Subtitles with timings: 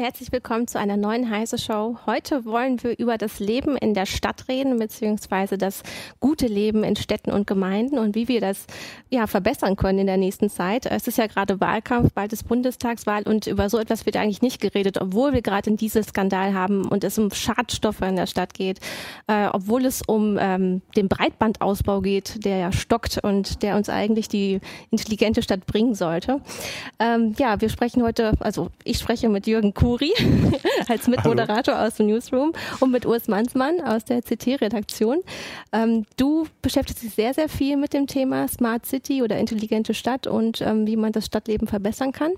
[0.00, 1.98] herzlich willkommen zu einer neuen Heise Show.
[2.06, 5.82] Heute wollen wir über das Leben in der Stadt reden, beziehungsweise das
[6.20, 8.66] gute Leben in Städten und Gemeinden und wie wir das
[9.10, 10.86] ja verbessern können in der nächsten Zeit.
[10.86, 14.62] Es ist ja gerade Wahlkampf, bald ist Bundestagswahl und über so etwas wird eigentlich nicht
[14.62, 18.54] geredet, obwohl wir gerade in diesem Skandal haben und es um Schadstoffe in der Stadt
[18.54, 18.80] geht,
[19.26, 24.28] äh, obwohl es um ähm, den Breitbandausbau geht, der ja stockt und der uns eigentlich
[24.28, 26.40] die intelligente Stadt bringen sollte.
[26.98, 30.12] Ähm, ja, wir sprechen heute, also ich spreche mit Jürgen Kuri
[30.88, 31.88] als Mitmoderator Hallo.
[31.88, 35.18] aus dem Newsroom und mit Urs Mansmann aus der CT-Redaktion.
[35.72, 40.28] Ähm, du beschäftigst dich sehr, sehr viel mit dem Thema Smart City oder intelligente Stadt
[40.28, 42.30] und ähm, wie man das Stadtleben verbessern kann.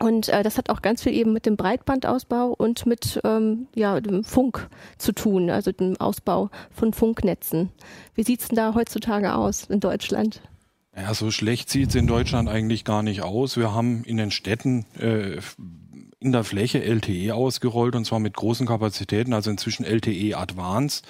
[0.00, 4.00] Und äh, das hat auch ganz viel eben mit dem Breitbandausbau und mit ähm, ja,
[4.00, 4.68] dem Funk
[4.98, 7.70] zu tun, also dem Ausbau von Funknetzen.
[8.16, 10.42] Wie sieht's denn da heutzutage aus in Deutschland?
[10.96, 13.56] Ja, so schlecht sieht's in Deutschland eigentlich gar nicht aus.
[13.56, 15.40] Wir haben in den Städten äh,
[16.22, 21.04] in der Fläche LTE ausgerollt und zwar mit großen Kapazitäten, also inzwischen LTE Advanced.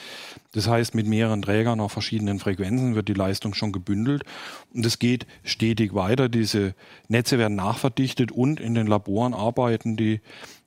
[0.52, 4.22] Das heißt, mit mehreren Trägern auf verschiedenen Frequenzen wird die Leistung schon gebündelt
[4.72, 6.28] und es geht stetig weiter.
[6.28, 6.74] Diese
[7.08, 10.20] Netze werden nachverdichtet und in den Laboren arbeiten die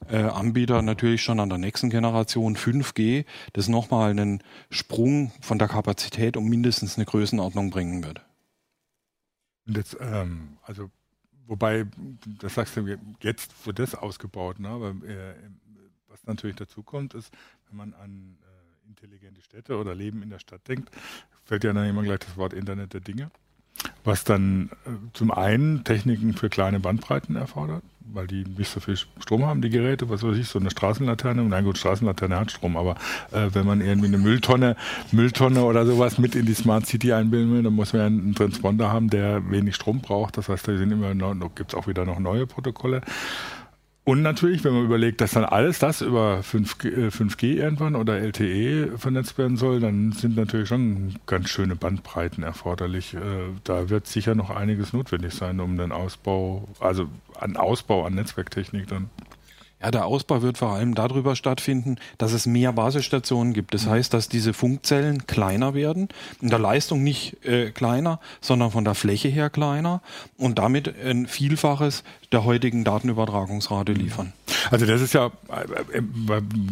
[0.09, 5.67] äh, Anbieter natürlich schon an der nächsten Generation 5G, das nochmal einen Sprung von der
[5.67, 8.21] Kapazität um mindestens eine Größenordnung bringen wird.
[9.67, 10.91] Und jetzt, ähm, also
[11.47, 11.85] Wobei,
[12.41, 14.69] das sagst du, jetzt wird das ausgebaut, ne?
[14.69, 15.35] aber äh,
[16.07, 17.31] was natürlich dazu kommt, ist,
[17.67, 20.89] wenn man an äh, intelligente Städte oder Leben in der Stadt denkt,
[21.43, 23.31] fällt ja dann immer gleich das Wort Internet der Dinge
[24.03, 28.95] was dann äh, zum einen Techniken für kleine Bandbreiten erfordert, weil die nicht so viel
[28.95, 32.77] Strom haben, die Geräte, was weiß ich, so eine Straßenlaterne, nein gut, Straßenlaterne hat Strom,
[32.77, 32.95] aber
[33.31, 34.75] äh, wenn man irgendwie eine Mülltonne,
[35.11, 38.91] Mülltonne oder sowas mit in die Smart City einbilden will, dann muss man einen Transponder
[38.91, 42.05] haben, der wenig Strom braucht, das heißt, da sind immer noch, gibt es auch wieder
[42.05, 43.01] noch neue Protokolle.
[44.05, 48.19] Und natürlich, wenn man überlegt, dass dann alles das über 5G, 5G äh, irgendwann oder
[48.19, 53.15] LTE vernetzt werden soll, dann sind natürlich schon ganz schöne Bandbreiten erforderlich.
[53.15, 53.19] Äh,
[53.63, 57.07] da wird sicher noch einiges notwendig sein, um den Ausbau, also
[57.39, 59.09] an Ausbau an Netzwerktechnik dann
[59.85, 63.73] ja, der Ausbau wird vor allem darüber stattfinden, dass es mehr Basisstationen gibt.
[63.75, 63.91] Das mhm.
[63.91, 66.09] heißt, dass diese Funkzellen kleiner werden,
[66.41, 70.01] in der Leistung nicht äh, kleiner, sondern von der Fläche her kleiner
[70.37, 73.99] und damit ein Vielfaches der heutigen Datenübertragungsrate mhm.
[73.99, 74.33] liefern.
[74.71, 76.01] Also das ist ja, äh,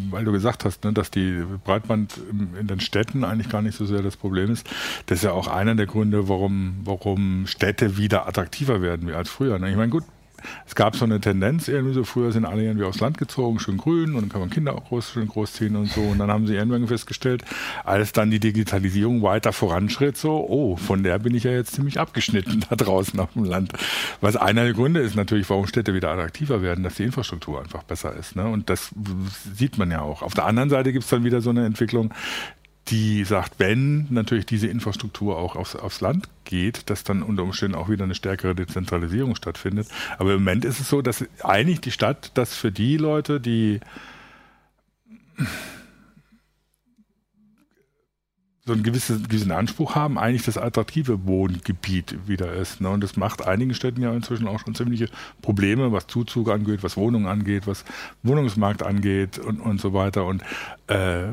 [0.09, 2.19] weil du gesagt hast, ne, dass die Breitband
[2.59, 4.68] in den Städten eigentlich gar nicht so sehr das Problem ist.
[5.06, 9.30] Das ist ja auch einer der Gründe, warum, warum Städte wieder attraktiver werden wie als
[9.30, 9.59] früher.
[9.59, 9.69] Ne?
[9.69, 10.03] Ich meine, gut,
[10.66, 13.78] es gab so eine Tendenz irgendwie so, früher sind alle irgendwie aufs Land gezogen, schön
[13.78, 16.02] grün und dann kann man Kinder auch groß, schön großziehen und so.
[16.02, 17.44] Und dann haben sie irgendwann festgestellt,
[17.84, 22.00] als dann die Digitalisierung weiter voranschritt, so, oh, von der bin ich ja jetzt ziemlich
[22.00, 23.74] abgeschnitten da draußen auf dem Land.
[24.22, 27.84] Was einer der Gründe ist natürlich, warum Städte wieder attraktiver werden, dass die Infrastruktur einfach
[27.84, 28.36] besser ist.
[28.36, 28.48] Ne?
[28.48, 28.92] Und das
[29.56, 30.22] sieht man ja auch.
[30.22, 32.14] Auf der anderen Seite gibt es dann wieder so eine Entwicklung,
[32.88, 37.76] die sagt, wenn natürlich diese Infrastruktur auch aufs, aufs, Land geht, dass dann unter Umständen
[37.76, 39.88] auch wieder eine stärkere Dezentralisierung stattfindet.
[40.18, 43.80] Aber im Moment ist es so, dass eigentlich die Stadt das für die Leute, die
[48.66, 52.79] so einen gewissen, gewissen Anspruch haben, eigentlich das attraktive Wohngebiet wieder ist.
[52.79, 52.90] Ne?
[52.90, 55.09] Und das macht einigen Städten ja inzwischen auch schon ziemliche
[55.41, 57.84] Probleme, was Zuzug angeht, was Wohnungen angeht, was
[58.24, 60.25] Wohnungsmarkt angeht und, und so weiter.
[60.25, 60.44] Und
[60.88, 61.25] äh,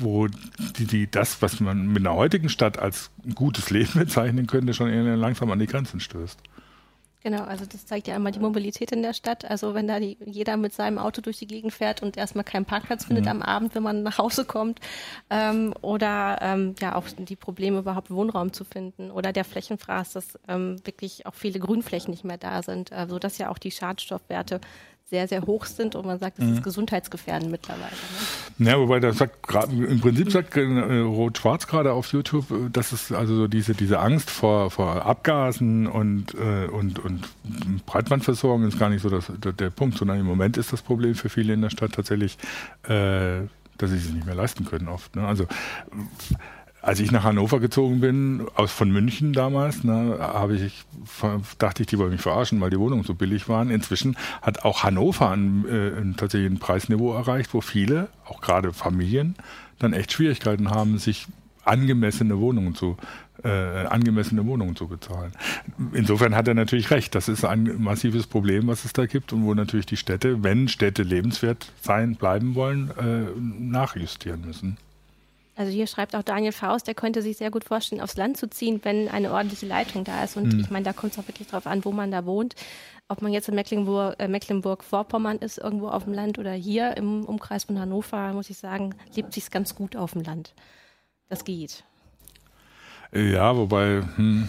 [0.00, 4.74] wo die, die, das, was man mit einer heutigen Stadt als gutes Leben bezeichnen könnte,
[4.74, 6.40] schon langsam an die Grenzen stößt.
[7.22, 9.44] Genau, also das zeigt ja einmal die Mobilität in der Stadt.
[9.44, 12.64] Also wenn da die, jeder mit seinem Auto durch die Gegend fährt und erstmal keinen
[12.64, 13.30] Parkplatz findet mhm.
[13.30, 14.80] am Abend, wenn man nach Hause kommt,
[15.28, 20.38] ähm, oder ähm, ja auch die Probleme überhaupt Wohnraum zu finden oder der Flächenfraß, dass
[20.48, 23.70] ähm, wirklich auch viele Grünflächen nicht mehr da sind, äh, so dass ja auch die
[23.70, 24.60] Schadstoffwerte
[25.10, 26.54] sehr, sehr hoch sind und man sagt, es mhm.
[26.54, 27.90] ist gesundheitsgefährdend mittlerweile.
[28.58, 28.70] Ne?
[28.70, 29.34] Ja, wobei das sagt
[29.72, 30.60] im Prinzip sagt äh,
[31.00, 35.88] Rot-Schwarz gerade auf YouTube, äh, dass es also so diese, diese Angst vor, vor Abgasen
[35.88, 37.28] und, äh, und, und
[37.86, 41.28] Breitbandversorgung ist gar nicht so das, der, Punkt, sondern im Moment ist das Problem für
[41.28, 42.38] viele in der Stadt tatsächlich,
[42.82, 45.14] dass sie sich nicht mehr leisten können oft.
[45.16, 45.26] Ne?
[45.26, 45.46] Also
[46.82, 50.84] als ich nach Hannover gezogen bin, aus von München damals, ne, habe ich
[51.58, 53.70] dachte ich, die wollen mich verarschen, weil die Wohnungen so billig waren.
[53.70, 59.36] Inzwischen hat auch Hannover ein, äh, tatsächlich ein Preisniveau erreicht, wo viele, auch gerade Familien,
[59.78, 61.26] dann echt Schwierigkeiten haben, sich
[61.64, 62.96] angemessene Wohnungen zu
[63.44, 63.48] äh,
[63.86, 65.32] angemessene Wohnungen zu bezahlen.
[65.92, 67.14] Insofern hat er natürlich recht.
[67.14, 70.68] Das ist ein massives Problem, was es da gibt und wo natürlich die Städte, wenn
[70.68, 74.76] Städte lebenswert sein bleiben wollen, äh, nachjustieren müssen.
[75.56, 78.48] Also hier schreibt auch Daniel Faust, der könnte sich sehr gut vorstellen, aufs Land zu
[78.48, 80.36] ziehen, wenn eine ordentliche Leitung da ist.
[80.36, 80.60] Und hm.
[80.60, 82.54] ich meine, da kommt es auch wirklich drauf an, wo man da wohnt.
[83.08, 87.24] Ob man jetzt in Mecklenburg, äh, Mecklenburg-Vorpommern ist, irgendwo auf dem Land oder hier im
[87.24, 90.54] Umkreis von Hannover, muss ich sagen, lebt sich ganz gut auf dem Land.
[91.28, 91.84] Das geht.
[93.12, 94.48] Ja, wobei, hm,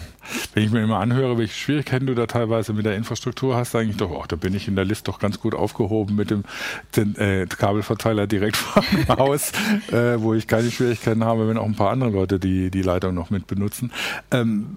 [0.54, 3.88] wenn ich mir immer anhöre, welche Schwierigkeiten du da teilweise mit der Infrastruktur hast, sage
[3.88, 6.44] ich doch, oh, da bin ich in der Liste doch ganz gut aufgehoben mit dem
[6.94, 9.50] den, äh, Kabelverteiler direkt vor dem Haus,
[9.90, 13.14] äh, wo ich keine Schwierigkeiten habe, wenn auch ein paar andere Leute die, die Leitung
[13.14, 13.90] noch mit benutzen.
[14.30, 14.76] Ähm,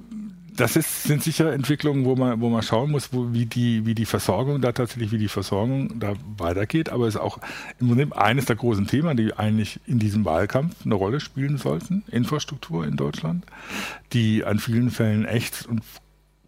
[0.56, 3.96] das ist, sind sicher Entwicklungen, wo man, wo man schauen muss, wo, wie, die, wie
[3.96, 6.90] die Versorgung da tatsächlich, wie die Versorgung da weitergeht.
[6.90, 7.40] Aber es ist auch
[7.80, 12.04] im Grunde eines der großen Themen, die eigentlich in diesem Wahlkampf eine Rolle spielen sollten.
[12.12, 13.46] Infrastruktur in Deutschland,
[14.14, 15.82] die an vielen Fällen echt und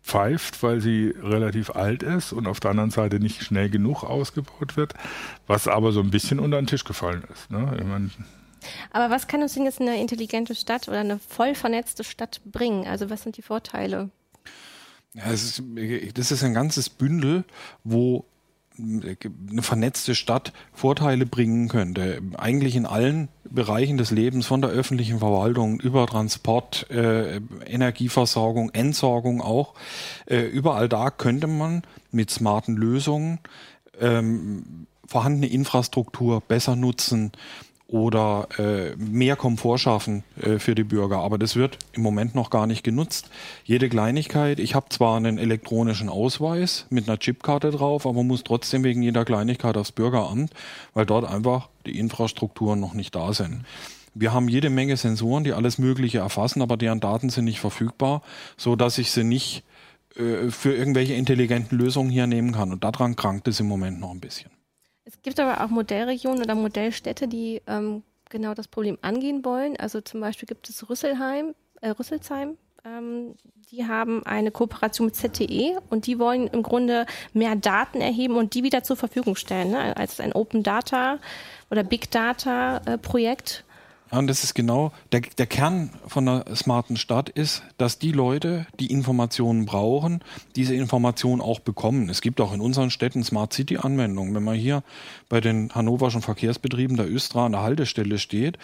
[0.04, 4.78] pfeift, weil sie relativ alt ist und auf der anderen Seite nicht schnell genug ausgebaut
[4.78, 4.94] wird,
[5.48, 7.52] was aber so ein bisschen unter den Tisch gefallen ist.
[7.52, 7.78] Ne?
[7.78, 8.10] Ich meine,
[8.92, 12.88] aber was kann uns denn jetzt eine intelligente Stadt oder eine voll vernetzte Stadt bringen?
[12.88, 14.10] Also was sind die Vorteile?
[15.14, 15.62] Ja, ist,
[16.14, 17.44] das ist ein ganzes Bündel,
[17.84, 18.26] wo
[18.80, 22.22] eine vernetzte Stadt Vorteile bringen könnte.
[22.38, 29.42] Eigentlich in allen Bereichen des Lebens, von der öffentlichen Verwaltung über Transport, äh, Energieversorgung, Entsorgung
[29.42, 29.74] auch.
[30.26, 31.82] Äh, überall da könnte man
[32.12, 33.40] mit smarten Lösungen
[34.00, 37.32] ähm, vorhandene Infrastruktur besser nutzen
[37.88, 41.20] oder äh, mehr Komfort schaffen äh, für die Bürger.
[41.20, 43.30] Aber das wird im Moment noch gar nicht genutzt.
[43.64, 48.84] Jede Kleinigkeit, ich habe zwar einen elektronischen Ausweis mit einer Chipkarte drauf, aber muss trotzdem
[48.84, 50.52] wegen jeder Kleinigkeit aufs Bürgeramt,
[50.94, 53.64] weil dort einfach die Infrastrukturen noch nicht da sind.
[54.14, 58.22] Wir haben jede Menge Sensoren, die alles Mögliche erfassen, aber deren Daten sind nicht verfügbar,
[58.58, 59.64] so dass ich sie nicht
[60.16, 62.74] äh, für irgendwelche intelligenten Lösungen hier nehmen kann.
[62.74, 64.57] Und daran krankt es im Moment noch ein bisschen.
[65.08, 69.78] Es gibt aber auch Modellregionen oder Modellstädte, die ähm, genau das Problem angehen wollen.
[69.78, 72.58] Also zum Beispiel gibt es Rüsselheim, äh, Rüsselsheim.
[72.84, 73.36] Ähm,
[73.72, 78.54] die haben eine Kooperation mit ZTE und die wollen im Grunde mehr Daten erheben und
[78.54, 79.96] die wieder zur Verfügung stellen, ne?
[79.96, 81.20] als ein Open Data
[81.72, 83.64] oder Big Data äh, Projekt
[84.12, 88.66] und das ist genau der, der Kern von einer smarten Stadt ist, dass die Leute,
[88.80, 90.24] die Informationen brauchen,
[90.56, 92.10] diese Informationen auch bekommen.
[92.10, 94.34] Es gibt auch in unseren Städten Smart City Anwendungen.
[94.34, 94.84] Wenn man hier
[95.30, 98.58] bei den hannoverschen Verkehrsbetrieben der Östra an der Haltestelle steht,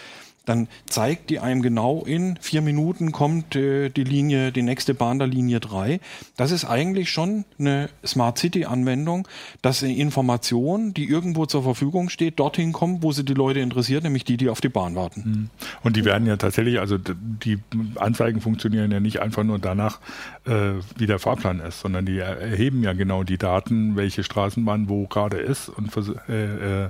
[0.45, 5.19] dann zeigt die einem genau in vier Minuten kommt äh, die Linie, die nächste Bahn
[5.19, 5.99] der Linie 3.
[6.35, 9.27] Das ist eigentlich schon eine Smart City Anwendung,
[9.61, 14.03] dass eine Information, die irgendwo zur Verfügung steht, dorthin kommt, wo sie die Leute interessiert,
[14.03, 15.23] nämlich die, die auf die Bahn warten.
[15.25, 15.49] Mhm.
[15.83, 17.59] Und die werden ja tatsächlich, also die
[17.95, 19.99] Anzeigen funktionieren ja nicht einfach nur danach,
[20.45, 25.07] äh, wie der Fahrplan ist, sondern die erheben ja genau die Daten, welche Straßenbahn wo
[25.07, 25.91] gerade ist und
[26.27, 26.89] äh, äh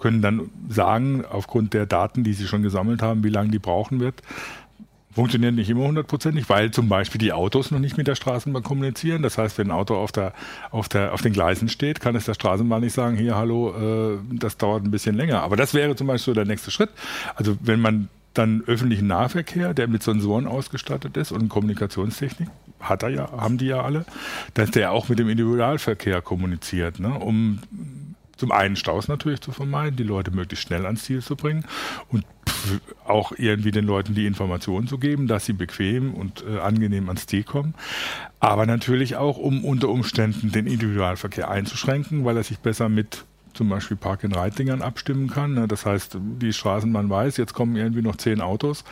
[0.00, 4.00] können dann sagen, aufgrund der Daten, die sie schon gesammelt haben, wie lange die brauchen
[4.00, 4.22] wird.
[5.12, 9.22] Funktioniert nicht immer hundertprozentig, weil zum Beispiel die Autos noch nicht mit der Straßenbahn kommunizieren.
[9.22, 10.32] Das heißt, wenn ein Auto auf, der,
[10.70, 14.18] auf, der, auf den Gleisen steht, kann es der Straßenbahn nicht sagen, hier, hallo, äh,
[14.38, 15.42] das dauert ein bisschen länger.
[15.42, 16.90] Aber das wäre zum Beispiel so der nächste Schritt.
[17.34, 22.48] Also wenn man dann öffentlichen Nahverkehr, der mit Sensoren ausgestattet ist und Kommunikationstechnik,
[22.78, 24.04] hat er ja, haben die ja alle,
[24.54, 27.58] dass der auch mit dem Individualverkehr kommuniziert, ne, um
[28.40, 31.66] zum einen Staus natürlich zu vermeiden, die Leute möglichst schnell ans Ziel zu bringen
[32.08, 32.24] und
[33.06, 37.26] auch irgendwie den Leuten die Informationen zu geben, dass sie bequem und äh, angenehm ans
[37.26, 37.74] Ziel kommen.
[38.38, 43.24] Aber natürlich auch, um unter Umständen den Individualverkehr einzuschränken, weil er sich besser mit
[43.60, 45.52] zum Beispiel Park-and-Ride-Dingern abstimmen kann.
[45.52, 45.68] Ne?
[45.68, 48.84] Das heißt, die Straßenbahn weiß, jetzt kommen irgendwie noch zehn Autos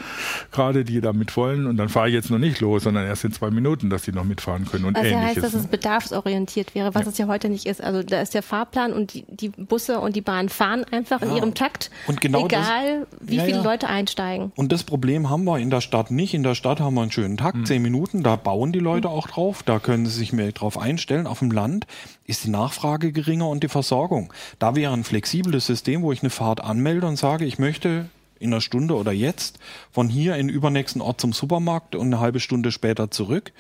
[0.53, 3.25] gerade, die da mit wollen und dann fahre ich jetzt noch nicht los, sondern erst
[3.25, 5.43] in zwei Minuten, dass die noch mitfahren können und also ähnliches.
[5.43, 7.09] heißt, dass es bedarfsorientiert wäre, was ja.
[7.09, 7.83] es ja heute nicht ist.
[7.83, 11.29] Also da ist der Fahrplan und die, die Busse und die Bahn fahren einfach ja.
[11.29, 14.53] in ihrem Takt, und genau egal das, wie ja, viele Leute einsteigen.
[14.55, 16.35] Und das Problem haben wir in der Stadt nicht.
[16.35, 17.65] In der Stadt haben wir einen schönen Takt, mhm.
[17.65, 19.15] zehn Minuten, da bauen die Leute mhm.
[19.15, 21.27] auch drauf, da können sie sich mehr drauf einstellen.
[21.27, 21.87] Auf dem Land
[22.27, 24.31] ist die Nachfrage geringer und die Versorgung.
[24.59, 28.07] Da wäre ein flexibles System, wo ich eine Fahrt anmelde und sage, ich möchte
[28.41, 29.59] in einer Stunde oder jetzt
[29.91, 33.53] von hier in den übernächsten Ort zum Supermarkt und eine halbe Stunde später zurück,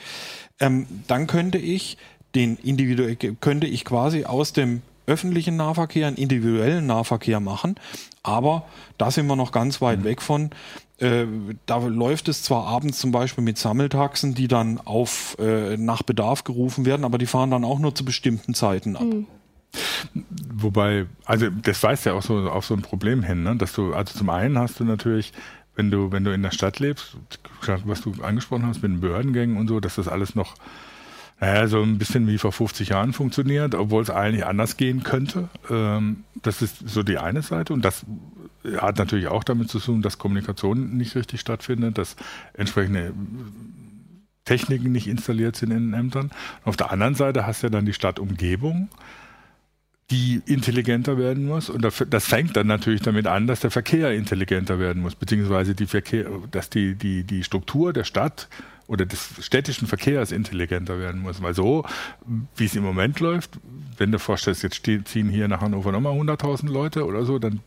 [0.60, 1.98] ähm, dann könnte ich
[2.34, 7.76] den individuell könnte ich quasi aus dem öffentlichen Nahverkehr einen individuellen Nahverkehr machen,
[8.22, 8.66] aber
[8.98, 10.04] da sind wir noch ganz weit mhm.
[10.04, 10.50] weg von.
[10.98, 11.26] Äh,
[11.64, 16.44] da läuft es zwar abends zum Beispiel mit Sammeltaxen, die dann auf äh, nach Bedarf
[16.44, 19.04] gerufen werden, aber die fahren dann auch nur zu bestimmten Zeiten ab.
[19.04, 19.26] Mhm.
[20.52, 23.56] Wobei, also das weist ja auch so auf so ein Problem hin, ne?
[23.56, 25.32] dass du, also zum einen hast du natürlich,
[25.76, 27.16] wenn du, wenn du in der Stadt lebst,
[27.84, 30.54] was du angesprochen hast mit den Behördengängen und so, dass das alles noch
[31.40, 35.48] naja, so ein bisschen wie vor 50 Jahren funktioniert, obwohl es eigentlich anders gehen könnte.
[35.70, 38.04] Ähm, das ist so die eine Seite und das
[38.78, 42.16] hat natürlich auch damit zu tun, dass Kommunikation nicht richtig stattfindet, dass
[42.54, 43.12] entsprechende
[44.44, 46.30] Techniken nicht installiert sind in den Ämtern.
[46.64, 48.88] Auf der anderen Seite hast du ja dann die Stadtumgebung,
[50.10, 51.68] die intelligenter werden muss.
[51.68, 55.86] Und das fängt dann natürlich damit an, dass der Verkehr intelligenter werden muss, beziehungsweise die
[55.86, 58.48] Verkehr, dass die, die, die Struktur der Stadt
[58.86, 61.42] oder des städtischen Verkehrs intelligenter werden muss.
[61.42, 61.84] Weil so,
[62.56, 63.58] wie es im Moment läuft,
[63.98, 67.60] wenn du vorstellst, jetzt ziehen hier nach Hannover nochmal 100.000 Leute oder so, dann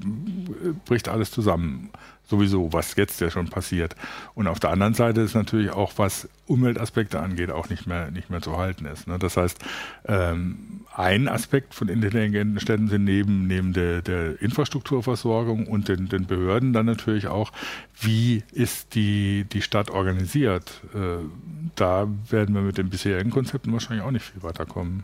[0.86, 1.92] bricht alles zusammen
[2.28, 3.96] sowieso, was jetzt ja schon passiert.
[4.34, 8.32] Und auf der anderen Seite ist natürlich auch, was Umweltaspekte angeht, auch nicht mehr, nicht
[8.32, 9.08] mehr zu halten ist.
[9.08, 9.20] Ne?
[9.20, 9.60] Das heißt,
[10.06, 16.26] ähm, ein Aspekt von intelligenten Städten sind neben, neben der, der Infrastrukturversorgung und den, den
[16.26, 17.52] Behörden dann natürlich auch,
[18.00, 20.82] wie ist die, die Stadt organisiert?
[20.94, 21.24] Äh,
[21.76, 25.04] da werden wir mit den bisherigen Konzepten wahrscheinlich auch nicht viel weiterkommen.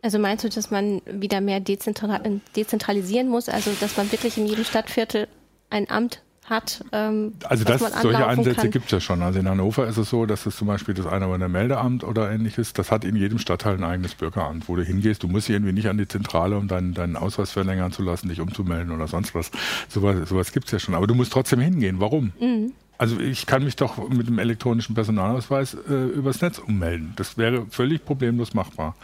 [0.00, 4.64] Also meinst du, dass man wieder mehr dezentralisieren muss, also dass man wirklich in jedem
[4.64, 5.28] Stadtviertel
[5.70, 6.84] ein Amt hat.
[6.92, 9.22] Ähm, also das, solche Ansätze gibt es ja schon.
[9.22, 12.30] Also in Hannover ist es so, dass es zum Beispiel das eine oder Meldeamt oder
[12.30, 15.22] ähnliches, das hat in jedem Stadtteil ein eigenes Bürgeramt, wo du hingehst.
[15.22, 18.40] Du musst irgendwie nicht an die Zentrale, um deinen, deinen Ausweis verlängern zu lassen, dich
[18.40, 19.50] umzumelden oder sonst was.
[19.88, 20.94] Sowas, sowas gibt es ja schon.
[20.94, 22.00] Aber du musst trotzdem hingehen.
[22.00, 22.32] Warum?
[22.40, 22.72] Mhm.
[22.98, 27.12] Also ich kann mich doch mit dem elektronischen Personalausweis äh, übers Netz ummelden.
[27.14, 28.96] Das wäre völlig problemlos machbar.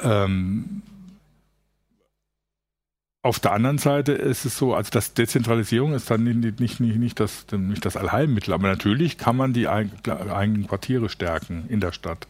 [0.00, 0.82] Ähm,
[3.26, 6.96] auf der anderen Seite ist es so, also das Dezentralisierung ist dann nicht, nicht, nicht,
[6.96, 11.90] nicht, das, nicht das Allheilmittel, aber natürlich kann man die eigenen Quartiere stärken in der
[11.90, 12.28] Stadt.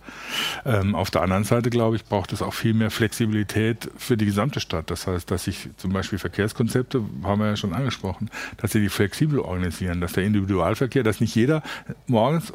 [0.64, 4.24] Ähm, auf der anderen Seite, glaube ich, braucht es auch viel mehr Flexibilität für die
[4.24, 4.90] gesamte Stadt.
[4.90, 8.88] Das heißt, dass sich zum Beispiel Verkehrskonzepte, haben wir ja schon angesprochen, dass sie die
[8.88, 11.62] flexibel organisieren, dass der Individualverkehr, dass nicht jeder
[12.06, 12.54] morgens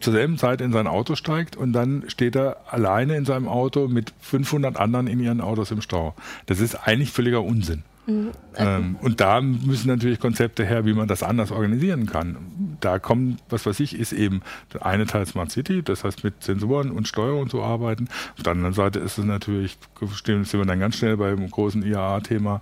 [0.00, 3.88] zur selben Zeit in sein Auto steigt und dann steht er alleine in seinem Auto
[3.88, 6.14] mit 500 anderen in ihren Autos im Stau.
[6.46, 7.82] Das ist eigentlich völliger Unsinn.
[8.06, 8.32] Mhm.
[8.56, 12.36] Ähm, und da müssen natürlich Konzepte her, wie man das anders organisieren kann.
[12.80, 16.42] Da kommt, was weiß ich, ist eben der eine Teil Smart City, das heißt mit
[16.42, 18.08] Sensoren und Steuerung zu arbeiten.
[18.36, 19.78] Auf der anderen Seite ist es natürlich,
[20.24, 22.60] sind wir dann ganz schnell beim großen IAA-Thema,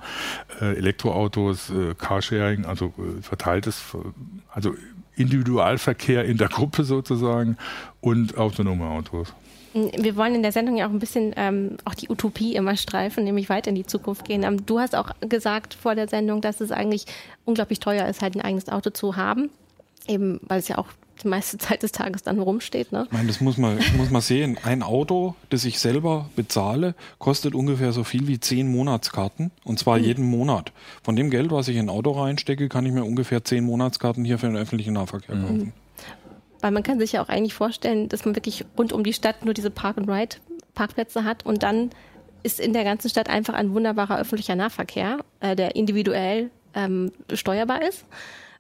[0.60, 3.82] äh, Elektroautos, äh, Carsharing, also äh, verteiltes,
[4.52, 4.74] also
[5.16, 7.56] Individualverkehr in der Gruppe sozusagen
[8.00, 9.32] und autonome Autos.
[9.72, 13.22] Wir wollen in der Sendung ja auch ein bisschen ähm, auch die Utopie immer streifen,
[13.22, 14.42] nämlich weiter in die Zukunft gehen.
[14.42, 17.06] Ähm, du hast auch gesagt vor der Sendung, dass es eigentlich
[17.44, 19.48] unglaublich teuer ist, halt ein eigenes Auto zu haben.
[20.08, 20.88] Eben, weil es ja auch
[21.22, 22.92] die meiste Zeit des Tages dann rumsteht.
[22.92, 23.04] Ne?
[23.06, 24.58] Ich meine, das muss man, muss man sehen.
[24.62, 29.50] Ein Auto, das ich selber bezahle, kostet ungefähr so viel wie zehn Monatskarten.
[29.64, 30.04] Und zwar mhm.
[30.04, 30.72] jeden Monat.
[31.02, 34.24] Von dem Geld, was ich in ein Auto reinstecke, kann ich mir ungefähr zehn Monatskarten
[34.24, 35.42] hier für den öffentlichen Nahverkehr mhm.
[35.42, 35.72] kaufen.
[36.60, 39.44] Weil man kann sich ja auch eigentlich vorstellen, dass man wirklich rund um die Stadt
[39.44, 41.90] nur diese Park-and-Ride-Parkplätze hat und dann
[42.42, 47.82] ist in der ganzen Stadt einfach ein wunderbarer öffentlicher Nahverkehr, äh, der individuell ähm, steuerbar
[47.82, 48.04] ist.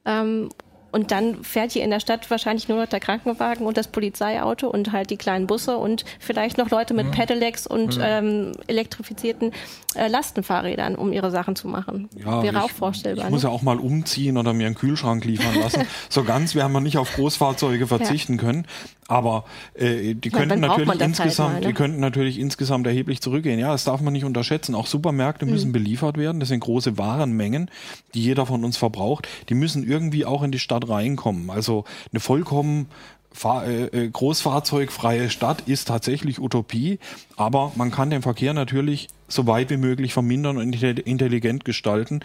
[0.04, 0.50] Ähm,
[0.92, 4.68] und dann fährt hier in der Stadt wahrscheinlich nur noch der Krankenwagen und das Polizeiauto
[4.68, 7.12] und halt die kleinen Busse und vielleicht noch Leute mit ja.
[7.12, 8.18] Pedelecs und ja.
[8.18, 9.52] ähm, elektrifizierten
[9.94, 12.08] äh, Lastenfahrrädern, um ihre Sachen zu machen.
[12.16, 13.26] Ja, Wäre ich, auch vorstellbar.
[13.26, 13.48] Ich muss ne?
[13.48, 15.82] ja auch mal umziehen oder mir einen Kühlschrank liefern lassen.
[16.08, 18.66] so ganz werden wir nicht auf Großfahrzeuge verzichten können.
[19.10, 21.66] Aber äh, die könnten natürlich insgesamt, halt mal, ne?
[21.66, 23.58] die könnten natürlich insgesamt erheblich zurückgehen.
[23.58, 24.76] Ja, das darf man nicht unterschätzen.
[24.76, 25.50] Auch Supermärkte mhm.
[25.50, 26.38] müssen beliefert werden.
[26.38, 27.72] Das sind große Warenmengen,
[28.14, 29.26] die jeder von uns verbraucht.
[29.48, 31.50] Die müssen irgendwie auch in die Stadt reinkommen.
[31.50, 32.86] Also eine vollkommen
[33.32, 36.98] Fahr äh, äh, großfahrzeugfreie Stadt ist tatsächlich Utopie,
[37.36, 42.20] aber man kann den Verkehr natürlich so weit wie möglich vermindern und intelligent gestalten.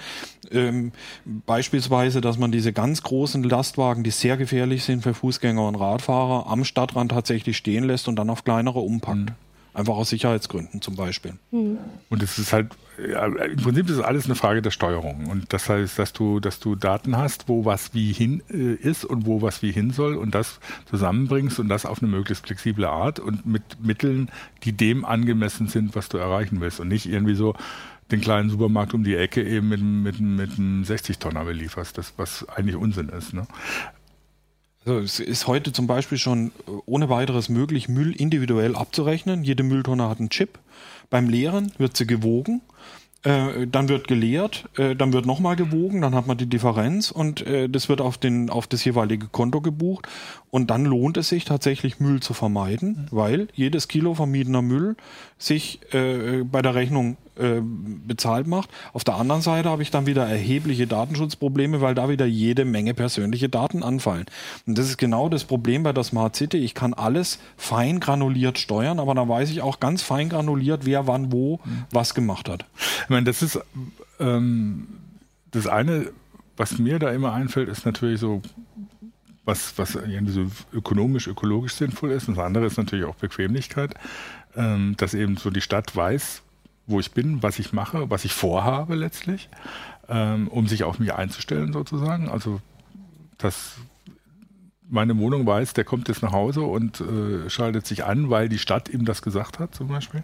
[0.52, 0.92] Ähm,
[1.46, 6.48] beispielsweise, dass man diese ganz großen Lastwagen, die sehr gefährlich sind für Fußgänger und Radfahrer,
[6.48, 9.30] am Stadtrand tatsächlich stehen lässt und dann auf kleinere umpackt.
[9.30, 9.45] Mhm.
[9.76, 11.34] Einfach aus Sicherheitsgründen zum Beispiel.
[11.52, 11.78] Mhm.
[12.10, 15.28] Und es ist halt, ja, im Prinzip ist es alles eine Frage der Steuerung.
[15.28, 19.06] Und das heißt, dass du, dass du Daten hast, wo was wie hin äh, ist
[19.06, 22.86] und wo was wie hin soll und das zusammenbringst und das auf eine möglichst flexible
[22.86, 24.32] Art und mit Mitteln,
[24.64, 26.80] die dem angemessen sind, was du erreichen willst.
[26.80, 27.54] Und nicht irgendwie so,
[28.12, 32.48] den kleinen Supermarkt um die Ecke eben mit, mit, mit einem 60-Tonner belieferst, das, was
[32.48, 33.34] eigentlich Unsinn ist.
[33.34, 33.48] Ne?
[34.86, 39.44] Also es ist heute zum Beispiel schon äh, ohne weiteres möglich, Müll individuell abzurechnen.
[39.44, 40.60] Jede Mülltonne hat einen Chip.
[41.10, 42.62] Beim Leeren wird sie gewogen.
[43.24, 47.42] Äh, dann wird geleert, äh, dann wird nochmal gewogen, dann hat man die Differenz und
[47.42, 50.08] äh, das wird auf, den, auf das jeweilige Konto gebucht.
[50.56, 54.96] Und dann lohnt es sich tatsächlich, Müll zu vermeiden, weil jedes Kilo vermiedener Müll
[55.38, 58.70] sich äh, bei der Rechnung äh, bezahlt macht.
[58.94, 62.94] Auf der anderen Seite habe ich dann wieder erhebliche Datenschutzprobleme, weil da wieder jede Menge
[62.94, 64.28] persönliche Daten anfallen.
[64.66, 66.60] Und das ist genau das Problem bei der Smart City.
[66.60, 71.06] Ich kann alles fein granuliert steuern, aber da weiß ich auch ganz fein granuliert, wer
[71.06, 71.84] wann wo mhm.
[71.92, 72.64] was gemacht hat.
[73.04, 73.60] Ich meine, das ist
[74.22, 74.88] ähm,
[75.52, 76.14] das eine
[76.58, 78.42] was mir da immer einfällt, ist natürlich so,
[79.46, 82.28] was, was so ökonomisch, ökologisch sinnvoll ist.
[82.28, 83.94] Und das andere ist natürlich auch Bequemlichkeit,
[84.56, 86.42] ähm, dass eben so die Stadt weiß,
[86.88, 89.50] wo ich bin, was ich mache, was ich vorhabe letztlich,
[90.10, 92.30] ähm, um sich auf mich einzustellen sozusagen.
[92.30, 92.62] Also,
[93.38, 93.78] dass
[94.88, 98.60] meine Wohnung weiß, der kommt jetzt nach Hause und äh, schaltet sich an, weil die
[98.60, 100.24] Stadt ihm das gesagt hat, zum Beispiel.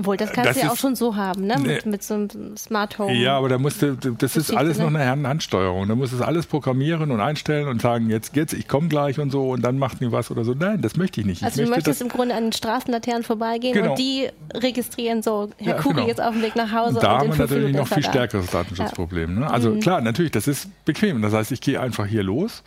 [0.00, 1.58] Obwohl, das kannst das du ja auch schon so haben, ne?
[1.58, 3.12] Mit, mit, so einem Smart Home.
[3.12, 4.98] Ja, aber da musst du, das ist alles noch ne?
[5.00, 5.86] eine Handsteuerung.
[5.88, 9.28] Da musst du alles programmieren und einstellen und sagen, jetzt, jetzt, ich komme gleich und
[9.28, 10.54] so und dann macht die was oder so.
[10.54, 11.42] Nein, das möchte ich nicht.
[11.42, 13.90] Also ich du möchtest im Grunde an den Straßenlaternen vorbeigehen genau.
[13.90, 16.08] und die registrieren so, Herr ja, Kugel genau.
[16.08, 16.94] jetzt auf dem Weg nach Hause.
[16.94, 19.40] Und da haben wir natürlich noch viel stärkeres Datenschutzproblem.
[19.40, 19.50] Ne?
[19.50, 19.80] Also mhm.
[19.80, 21.20] klar, natürlich, das ist bequem.
[21.20, 22.62] Das heißt, ich gehe einfach hier los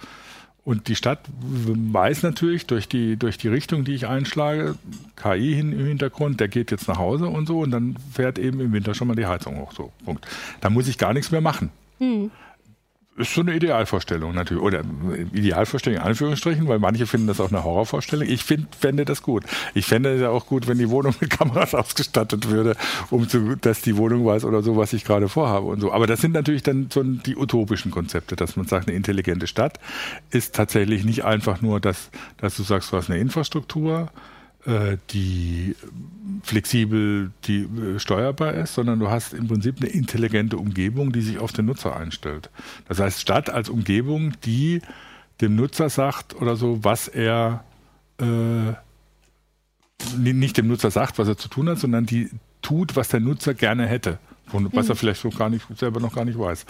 [0.66, 4.76] und die Stadt weiß natürlich durch die, durch die Richtung, die ich einschlage,
[5.16, 8.60] KI hin im Hintergrund, der geht jetzt nach Hause und so und dann fährt eben
[8.60, 9.74] im Winter schon mal die Heizung hoch.
[9.74, 10.26] So, Punkt.
[10.62, 11.70] Da muss ich gar nichts mehr machen.
[12.00, 12.32] Hm
[13.16, 14.64] ist so eine Idealvorstellung natürlich.
[14.64, 14.84] Oder
[15.34, 18.28] Idealvorstellung in Anführungsstrichen, weil manche finden das auch eine Horrorvorstellung.
[18.28, 19.44] Ich find, fände das gut.
[19.74, 22.76] Ich fände es ja auch gut, wenn die Wohnung mit Kameras ausgestattet würde,
[23.12, 25.92] um zu, dass die Wohnung weiß oder so, was ich gerade vorhabe und so.
[25.92, 29.80] Aber das sind natürlich dann so die utopischen Konzepte, dass man sagt, eine intelligente Stadt
[30.32, 34.33] ist tatsächlich nicht einfach nur, dass, dass du sagst, du hast eine Infrastruktur, äh,
[35.12, 35.76] die
[36.44, 41.38] flexibel die äh, steuerbar ist, sondern du hast im Prinzip eine intelligente Umgebung, die sich
[41.38, 42.50] auf den Nutzer einstellt.
[42.88, 44.82] Das heißt, Stadt als Umgebung, die
[45.42, 47.64] dem Nutzer sagt oder so, was er
[48.20, 48.74] äh,
[50.18, 52.30] nicht dem Nutzer sagt, was er zu tun hat, sondern die
[52.62, 54.20] tut, was der Nutzer gerne hätte
[54.54, 54.98] was er mhm.
[54.98, 56.66] vielleicht so gar nicht, selber noch gar nicht weiß.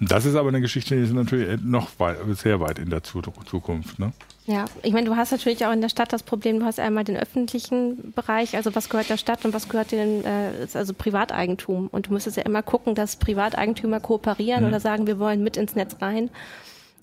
[0.00, 3.98] Das ist aber eine Geschichte, die ist natürlich noch weit, sehr weit in der Zukunft.
[3.98, 4.12] Ne?
[4.46, 7.04] Ja, ich meine, du hast natürlich auch in der Stadt das Problem, du hast einmal
[7.04, 11.88] den öffentlichen Bereich, also was gehört der Stadt und was gehört den, äh, also Privateigentum.
[11.88, 14.68] Und du müsstest ja immer gucken, dass Privateigentümer kooperieren mhm.
[14.68, 16.30] oder sagen, wir wollen mit ins Netz rein.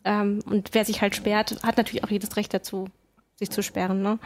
[0.03, 2.87] Ähm, und wer sich halt sperrt, hat natürlich auch jedes Recht dazu,
[3.37, 4.01] sich zu sperren.
[4.01, 4.19] Ne?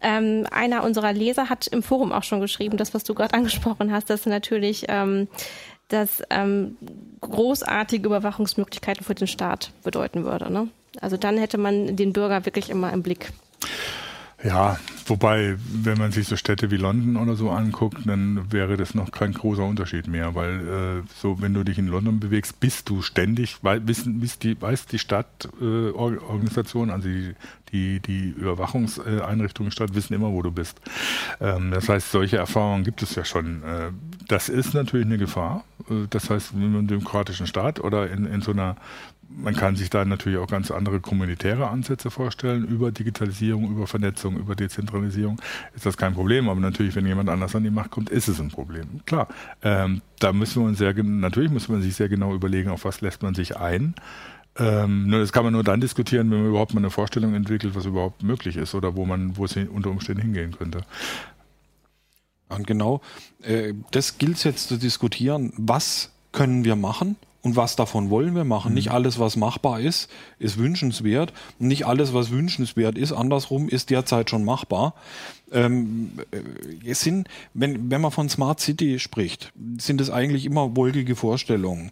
[0.00, 3.92] Ähm, einer unserer Leser hat im Forum auch schon geschrieben, das, was du gerade angesprochen
[3.92, 5.28] hast, dass natürlich ähm,
[5.88, 6.76] das ähm,
[7.20, 10.50] großartige Überwachungsmöglichkeiten für den Staat bedeuten würde.
[10.50, 10.68] Ne?
[11.00, 13.32] Also dann hätte man den Bürger wirklich immer im Blick.
[14.44, 18.94] Ja, wobei, wenn man sich so Städte wie London oder so anguckt, dann wäre das
[18.94, 22.90] noch kein großer Unterschied mehr, weil äh, so, wenn du dich in London bewegst, bist
[22.90, 27.34] du ständig, weil, wissen, wissen die, weiß die Stadtorganisation, äh, also die,
[27.74, 30.80] die, die Überwachungseinrichtungen Stadt wissen immer, wo du bist.
[31.40, 33.62] Ähm, das heißt, solche Erfahrungen gibt es ja schon.
[33.62, 33.90] Äh,
[34.28, 35.64] das ist natürlich eine Gefahr.
[35.90, 38.76] Äh, das heißt, in einem demokratischen Staat oder in, in so einer
[39.36, 42.66] man kann sich da natürlich auch ganz andere kommunitäre Ansätze vorstellen.
[42.66, 45.40] Über Digitalisierung, über Vernetzung, über Dezentralisierung
[45.74, 46.48] ist das kein Problem.
[46.48, 49.00] Aber natürlich, wenn jemand anders an die Macht kommt, ist es ein Problem.
[49.06, 49.28] Klar,
[49.62, 53.00] ähm, da müssen wir uns sehr, natürlich muss man sich sehr genau überlegen, auf was
[53.00, 53.94] lässt man sich ein.
[54.56, 57.86] Ähm, das kann man nur dann diskutieren, wenn man überhaupt mal eine Vorstellung entwickelt, was
[57.86, 60.82] überhaupt möglich ist oder wo man, wo es unter Umständen hingehen könnte.
[62.48, 63.00] Und genau
[63.42, 65.52] äh, das gilt es jetzt zu diskutieren.
[65.56, 68.70] Was können wir machen und was davon wollen wir machen.
[68.70, 68.74] Mhm.
[68.74, 71.32] Nicht alles, was machbar ist, ist wünschenswert.
[71.58, 74.94] Und nicht alles, was wünschenswert ist, andersrum, ist derzeit schon machbar.
[75.52, 80.76] Ähm, äh, es sind, wenn, wenn man von Smart City spricht, sind es eigentlich immer
[80.76, 81.90] wolkige Vorstellungen.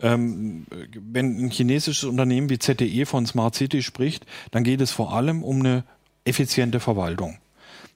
[0.00, 5.12] Ähm, wenn ein chinesisches Unternehmen wie ZTE von Smart City spricht, dann geht es vor
[5.12, 5.84] allem um eine
[6.24, 7.38] effiziente Verwaltung.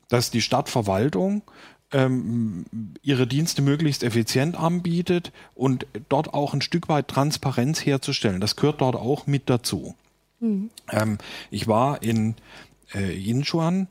[0.08, 1.42] Dass die Stadtverwaltung
[1.92, 2.64] ähm,
[3.02, 8.40] ihre Dienste möglichst effizient anbietet und dort auch ein Stück weit Transparenz herzustellen.
[8.40, 9.94] Das gehört dort auch mit dazu.
[10.40, 10.70] Mhm.
[10.90, 11.18] Ähm,
[11.50, 12.34] ich war in
[12.94, 13.88] äh, Yinchuan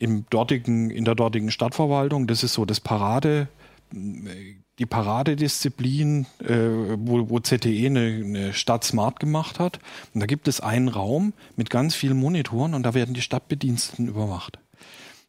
[0.00, 2.26] im dortigen, in der dortigen Stadtverwaltung.
[2.26, 3.46] Das ist so das Parade,
[3.92, 6.56] die Paradedisziplin, äh,
[6.96, 9.78] wo, wo ZTE eine, eine Stadt smart gemacht hat.
[10.14, 14.08] Und da gibt es einen Raum mit ganz vielen Monitoren und da werden die Stadtbediensteten
[14.08, 14.58] überwacht.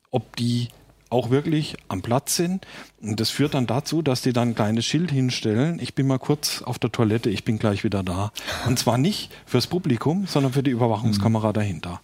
[0.10, 0.70] Ob die
[1.10, 2.66] auch wirklich am Platz sind.
[3.02, 5.80] Und das führt dann dazu, dass die dann ein kleines Schild hinstellen.
[5.82, 8.32] Ich bin mal kurz auf der Toilette, ich bin gleich wieder da.
[8.66, 12.00] Und zwar nicht fürs Publikum, sondern für die Überwachungskamera dahinter.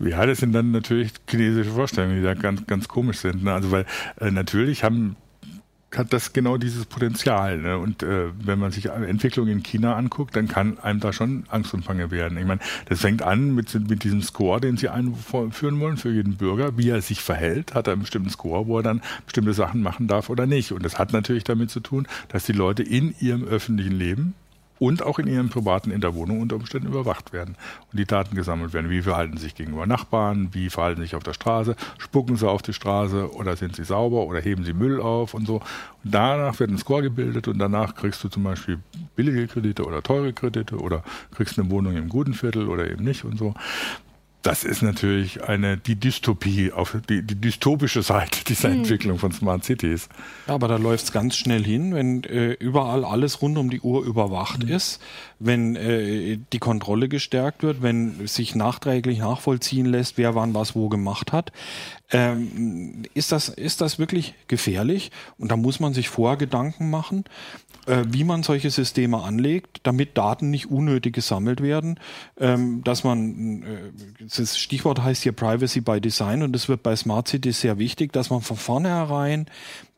[0.00, 3.44] Ja, das sind dann natürlich chinesische Vorstellungen, die da ganz, ganz komisch sind.
[3.44, 3.52] Ne?
[3.52, 3.86] Also weil
[4.20, 5.16] äh, natürlich haben
[5.96, 7.58] hat das genau dieses Potenzial.
[7.58, 7.78] Ne?
[7.78, 11.74] Und äh, wenn man sich Entwicklung in China anguckt, dann kann einem da schon Angst
[11.74, 12.38] und Bange werden.
[12.38, 16.36] Ich meine, das fängt an mit, mit diesem Score, den sie einführen wollen für jeden
[16.36, 19.82] Bürger, wie er sich verhält, hat er einen bestimmten Score, wo er dann bestimmte Sachen
[19.82, 20.72] machen darf oder nicht.
[20.72, 24.34] Und das hat natürlich damit zu tun, dass die Leute in ihrem öffentlichen Leben
[24.78, 27.56] und auch in ihrem privaten in der Wohnung unter Umständen überwacht werden
[27.92, 28.90] und die Daten gesammelt werden.
[28.90, 32.48] Wie verhalten sie sich gegenüber Nachbarn, wie verhalten sie sich auf der Straße, spucken sie
[32.48, 35.56] auf die Straße oder sind sie sauber oder heben sie Müll auf und so.
[36.04, 38.78] Und danach wird ein Score gebildet und danach kriegst du zum Beispiel
[39.16, 41.02] billige Kredite oder teure Kredite oder
[41.34, 43.54] kriegst eine Wohnung im guten Viertel oder eben nicht und so
[44.44, 48.76] das ist natürlich eine die Dystopie, auf die, die dystopische Seite dieser mhm.
[48.76, 50.08] Entwicklung von Smart Cities.
[50.46, 53.80] Ja, aber da läuft es ganz schnell hin, wenn äh, überall alles rund um die
[53.80, 54.68] Uhr überwacht mhm.
[54.68, 55.00] ist,
[55.38, 60.90] wenn äh, die Kontrolle gestärkt wird, wenn sich nachträglich nachvollziehen lässt, wer wann was wo
[60.90, 61.50] gemacht hat.
[62.10, 65.10] Ähm, ist, das, ist das wirklich gefährlich?
[65.38, 67.24] Und da muss man sich vorher Gedanken machen
[67.86, 72.00] wie man solche Systeme anlegt, damit Daten nicht unnötig gesammelt werden,
[72.38, 76.96] ähm, dass man, äh, das Stichwort heißt hier Privacy by Design und das wird bei
[76.96, 79.46] Smart Cities sehr wichtig, dass man von vornherein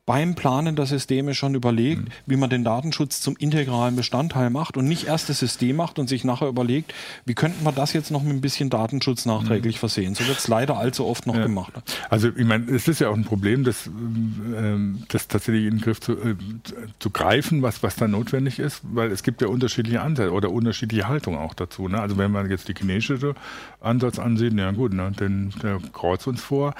[0.07, 2.13] beim Planen der Systeme schon überlegt, mhm.
[2.27, 6.09] wie man den Datenschutz zum integralen Bestandteil macht und nicht erst das System macht und
[6.09, 9.81] sich nachher überlegt, wie könnten wir das jetzt noch mit ein bisschen Datenschutz nachträglich mhm.
[9.81, 10.15] versehen.
[10.15, 11.43] So wird es leider allzu oft noch ja.
[11.43, 11.73] gemacht.
[12.09, 15.81] Also ich meine, es ist ja auch ein Problem, das, ähm, das tatsächlich in den
[15.81, 16.37] Griff zu, äh,
[17.01, 21.09] zu greifen, was, was da notwendig ist, weil es gibt ja unterschiedliche Ansätze oder unterschiedliche
[21.09, 21.89] Haltungen auch dazu.
[21.89, 22.01] Ne?
[22.01, 23.35] Also wenn man jetzt die chinesische
[23.81, 26.75] Ansatz ansieht, ja gut, ne, den, der kreuzt uns vor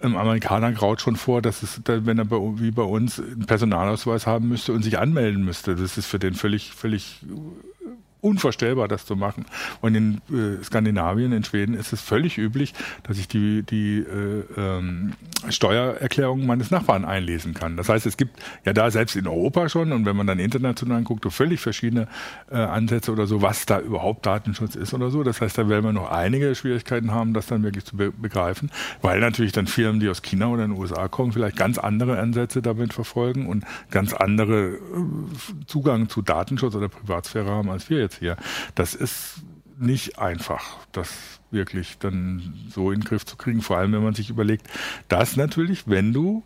[0.00, 4.26] einem Amerikaner graut schon vor, dass es, wenn er bei, wie bei uns einen Personalausweis
[4.26, 5.74] haben müsste und sich anmelden müsste.
[5.74, 7.20] Das ist für den völlig, völlig
[8.20, 9.46] unvorstellbar, das zu machen.
[9.80, 14.44] Und in äh, Skandinavien, in Schweden ist es völlig üblich, dass ich die, die äh,
[14.56, 15.12] ähm,
[15.48, 17.76] Steuererklärung meines Nachbarn einlesen kann.
[17.76, 21.02] Das heißt, es gibt ja da selbst in Europa schon und wenn man dann international
[21.02, 22.08] guckt, so völlig verschiedene
[22.50, 25.22] äh, Ansätze oder so, was da überhaupt Datenschutz ist oder so.
[25.22, 28.70] Das heißt, da werden wir noch einige Schwierigkeiten haben, das dann wirklich zu be begreifen,
[29.00, 32.62] weil natürlich dann Firmen, die aus China oder den USA kommen, vielleicht ganz andere Ansätze
[32.62, 34.78] damit verfolgen und ganz andere äh,
[35.66, 38.36] Zugang zu Datenschutz oder Privatsphäre haben als wir jetzt jetzt hier.
[38.74, 39.42] Das ist
[39.78, 43.62] nicht einfach, das wirklich dann so in den Griff zu kriegen.
[43.62, 44.66] Vor allem, wenn man sich überlegt,
[45.08, 46.42] dass natürlich, wenn du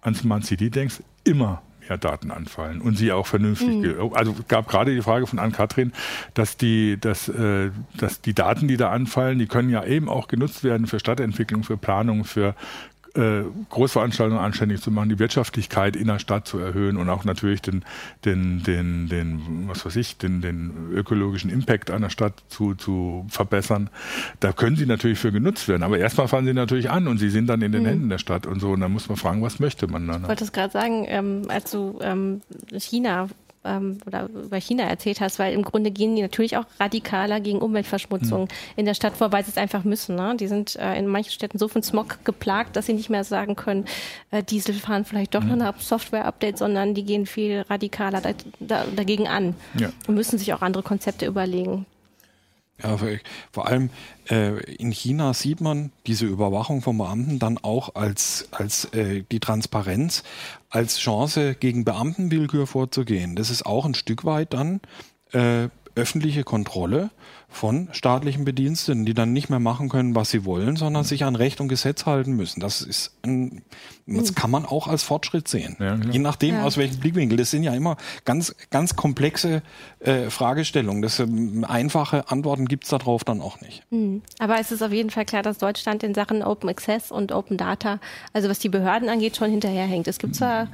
[0.00, 3.68] an Smart City denkst, immer mehr Daten anfallen und sie auch vernünftig.
[3.68, 4.12] Mhm.
[4.12, 5.92] Also gab gerade die Frage von Ann-Kathrin,
[6.34, 10.28] dass die, dass, äh, dass die Daten, die da anfallen, die können ja eben auch
[10.28, 12.54] genutzt werden für Stadtentwicklung, für Planung, für
[13.18, 17.60] äh, Großveranstaltungen anständig zu machen, die Wirtschaftlichkeit in der Stadt zu erhöhen und auch natürlich
[17.60, 17.84] den,
[18.24, 23.90] den, den, den was weiß ich, den, den ökologischen Impact einer Stadt zu, zu verbessern.
[24.40, 25.82] Da können sie natürlich für genutzt werden.
[25.82, 27.86] Aber erstmal fangen sie natürlich an und sie sind dann in den mhm.
[27.86, 28.70] Händen der Stadt und so.
[28.70, 30.22] Und dann muss man fragen, was möchte man dann?
[30.22, 32.40] Ich wollte es gerade sagen, ähm, als du ähm,
[32.78, 33.28] China
[33.68, 37.58] ähm, oder über China erzählt hast, weil im Grunde gehen die natürlich auch radikaler gegen
[37.58, 38.48] Umweltverschmutzung mhm.
[38.76, 40.16] in der Stadt vor, weil sie es einfach müssen.
[40.16, 40.36] Ne?
[40.38, 43.56] Die sind äh, in manchen Städten so von Smog geplagt, dass sie nicht mehr sagen
[43.56, 43.84] können,
[44.30, 45.58] äh, Diesel fahren vielleicht doch mhm.
[45.58, 49.90] noch ein Software-Update, sondern die gehen viel radikaler da, da, dagegen an ja.
[50.06, 51.86] und müssen sich auch andere Konzepte überlegen.
[52.82, 52.96] Ja,
[53.50, 53.90] vor allem
[54.30, 59.40] äh, in China sieht man diese Überwachung von Beamten dann auch als, als äh, die
[59.40, 60.22] Transparenz,
[60.70, 63.36] als Chance gegen Beamtenwillkür vorzugehen.
[63.36, 64.80] Das ist auch ein Stück weit dann
[65.32, 67.10] äh, öffentliche Kontrolle
[67.50, 71.34] von staatlichen Bediensteten, die dann nicht mehr machen können, was sie wollen, sondern sich an
[71.34, 72.60] Recht und Gesetz halten müssen.
[72.60, 73.62] Das ist ein,
[74.06, 75.76] das kann man auch als Fortschritt sehen.
[75.80, 76.64] Ja, Je nachdem, ja.
[76.64, 77.38] aus welchem Blickwinkel.
[77.38, 79.62] Das sind ja immer ganz, ganz komplexe
[80.00, 81.00] äh, Fragestellungen.
[81.00, 83.82] Das, ähm, einfache Antworten gibt's darauf dann auch nicht.
[83.90, 84.22] Mhm.
[84.38, 87.56] Aber es ist auf jeden Fall klar, dass Deutschland in Sachen Open Access und Open
[87.56, 87.98] Data,
[88.34, 90.06] also was die Behörden angeht, schon hinterherhängt.
[90.06, 90.70] Es gibt zwar mhm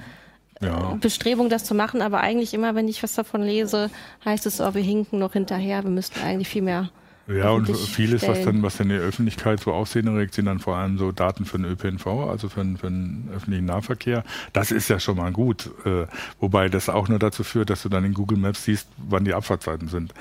[0.64, 0.96] ja.
[1.00, 3.90] Bestrebung, das zu machen, aber eigentlich immer, wenn ich was davon lese,
[4.24, 6.90] heißt es, oh, wir hinken noch hinterher, wir müssten eigentlich viel mehr
[7.26, 8.36] ja, und vieles, stellen.
[8.36, 11.10] was dann, was dann in der Öffentlichkeit so Aufsehen erregt, sind dann vor allem so
[11.10, 14.24] Daten für den ÖPNV, also für den, für den öffentlichen Nahverkehr.
[14.52, 15.70] Das ist ja schon mal gut.
[15.86, 16.06] Äh,
[16.40, 19.32] wobei das auch nur dazu führt, dass du dann in Google Maps siehst, wann die
[19.32, 20.12] Abfahrtzeiten sind.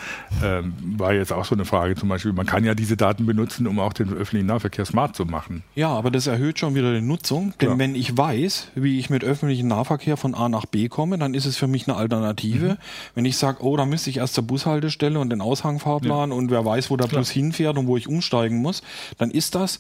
[0.42, 2.32] Ähm, war jetzt auch so eine Frage zum Beispiel.
[2.32, 5.63] Man kann ja diese Daten benutzen, um auch den öffentlichen Nahverkehr smart zu machen.
[5.76, 7.54] Ja, aber das erhöht schon wieder die Nutzung.
[7.60, 7.78] Denn ja.
[7.80, 11.46] wenn ich weiß, wie ich mit öffentlichem Nahverkehr von A nach B komme, dann ist
[11.46, 12.70] es für mich eine Alternative.
[12.70, 12.78] Mhm.
[13.16, 16.36] Wenn ich sage, oh, da müsste ich erst zur Bushaltestelle und den Aushangfahrplan ja.
[16.36, 17.22] und wer weiß, wo der Klar.
[17.22, 18.84] Bus hinfährt und wo ich umsteigen muss,
[19.18, 19.80] dann ist das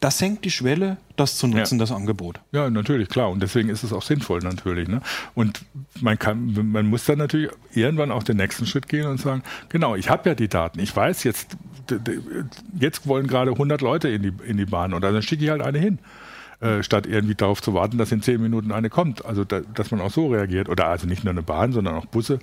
[0.00, 1.80] das senkt die Schwelle, das zu nutzen, ja.
[1.80, 2.40] das Angebot.
[2.50, 3.28] Ja, natürlich, klar.
[3.28, 4.88] Und deswegen ist es auch sinnvoll natürlich.
[4.88, 5.02] Ne?
[5.34, 5.60] Und
[6.00, 9.96] man kann, man muss dann natürlich irgendwann auch den nächsten Schritt gehen und sagen, genau,
[9.96, 10.80] ich habe ja die Daten.
[10.80, 11.58] Ich weiß jetzt,
[12.78, 15.60] jetzt wollen gerade 100 Leute in die, in die Bahn und dann schicke ich halt
[15.60, 15.98] eine hin.
[16.60, 19.24] Äh, statt irgendwie darauf zu warten, dass in zehn Minuten eine kommt.
[19.24, 20.68] Also, da, dass man auch so reagiert.
[20.68, 22.38] Oder also nicht nur eine Bahn, sondern auch Busse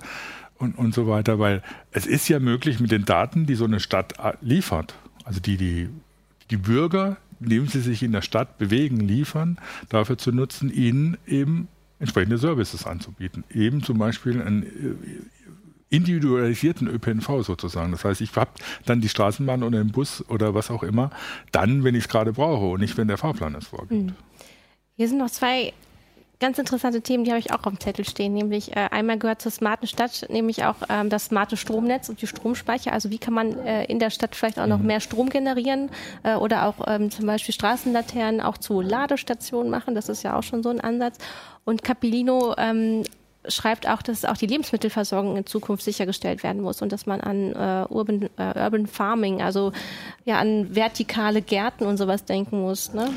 [0.58, 3.80] und, und so weiter, weil es ist ja möglich mit den Daten, die so eine
[3.80, 4.94] Stadt äh, liefert,
[5.24, 5.88] also die die,
[6.50, 11.68] die Bürger, indem sie sich in der Stadt bewegen, liefern, dafür zu nutzen, ihnen eben
[12.00, 13.44] entsprechende Services anzubieten.
[13.50, 14.66] Eben zum Beispiel ein
[15.90, 17.92] individualisierten ÖPNV sozusagen.
[17.92, 18.50] Das heißt, ich habe
[18.84, 21.10] dann die Straßenbahn oder den Bus oder was auch immer,
[21.52, 24.10] dann, wenn ich es gerade brauche und nicht, wenn der Fahrplan es vorgibt.
[24.10, 24.12] Hm.
[24.96, 25.72] Hier sind noch zwei
[26.40, 28.34] ganz interessante Themen, die habe ich auch auf dem Zettel stehen.
[28.34, 32.26] Nämlich äh, einmal gehört zur smarten Stadt, nämlich auch ähm, das smarte Stromnetz und die
[32.26, 32.92] Stromspeicher.
[32.92, 34.86] Also wie kann man äh, in der Stadt vielleicht auch noch mhm.
[34.86, 35.90] mehr Strom generieren
[36.22, 39.94] äh, oder auch ähm, zum Beispiel Straßenlaternen auch zu Ladestationen machen.
[39.94, 41.18] Das ist ja auch schon so ein Ansatz.
[41.64, 43.02] Und Capilino ähm,
[43.48, 47.52] schreibt auch, dass auch die Lebensmittelversorgung in Zukunft sichergestellt werden muss und dass man an
[47.52, 49.72] äh, Urban, äh, Urban Farming, also
[50.24, 52.92] ja an vertikale Gärten und sowas denken muss.
[52.92, 53.10] Ne?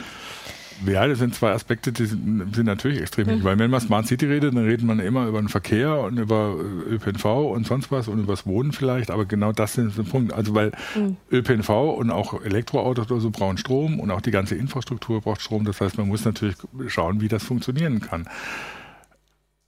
[0.85, 3.43] Ja, das sind zwei Aspekte, die sind, sind natürlich extrem wichtig.
[3.43, 3.47] Mhm.
[3.47, 6.55] Weil wenn man Smart City redet, dann redet man immer über den Verkehr und über
[6.89, 9.11] äh, ÖPNV und sonst was und über das Wohnen vielleicht.
[9.11, 10.33] Aber genau das ist der Punkt.
[10.33, 11.17] Also weil mhm.
[11.31, 15.65] ÖPNV und auch Elektroautos oder so brauchen Strom und auch die ganze Infrastruktur braucht Strom.
[15.65, 16.55] Das heißt, man muss natürlich
[16.87, 18.27] schauen, wie das funktionieren kann.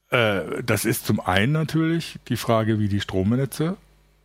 [0.10, 3.78] Äh, das ist zum einen natürlich die Frage, wie die Stromnetze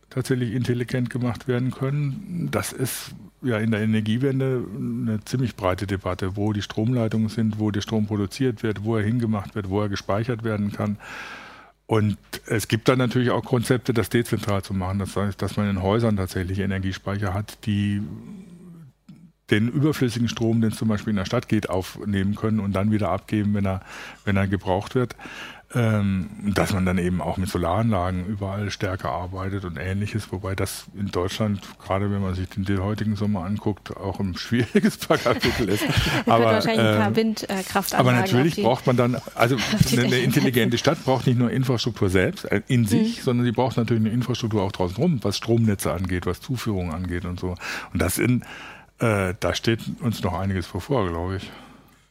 [0.09, 2.49] tatsächlich intelligent gemacht werden können.
[2.51, 7.71] Das ist ja in der Energiewende eine ziemlich breite Debatte, wo die Stromleitungen sind, wo
[7.71, 10.97] der Strom produziert wird, wo er hingemacht wird, wo er gespeichert werden kann.
[11.85, 14.99] Und es gibt dann natürlich auch Konzepte, das dezentral zu machen.
[14.99, 18.01] Das heißt, dass man in Häusern tatsächlich Energiespeicher hat, die
[19.49, 22.91] den überflüssigen Strom, den es zum Beispiel in der Stadt geht, aufnehmen können und dann
[22.91, 23.81] wieder abgeben, wenn er,
[24.23, 25.15] wenn er gebraucht wird.
[25.75, 30.85] Ähm, dass man dann eben auch mit Solaranlagen überall stärker arbeitet und ähnliches, wobei das
[30.97, 35.69] in Deutschland, gerade wenn man sich den, den heutigen Sommer anguckt, auch ein schwieriges Kapitel
[35.69, 35.85] ist.
[36.25, 37.97] aber, wahrscheinlich ein paar Windkraftanlagen.
[37.99, 39.57] Aber natürlich braucht man dann, also
[39.91, 43.23] eine, eine, intelligente Stadt braucht nicht nur Infrastruktur selbst äh, in sich, mhm.
[43.23, 47.25] sondern sie braucht natürlich eine Infrastruktur auch draußen rum, was Stromnetze angeht, was Zuführung angeht
[47.25, 47.53] und so.
[47.93, 48.41] Und das in,
[48.97, 51.51] äh, da steht uns noch einiges bevor, glaube ich.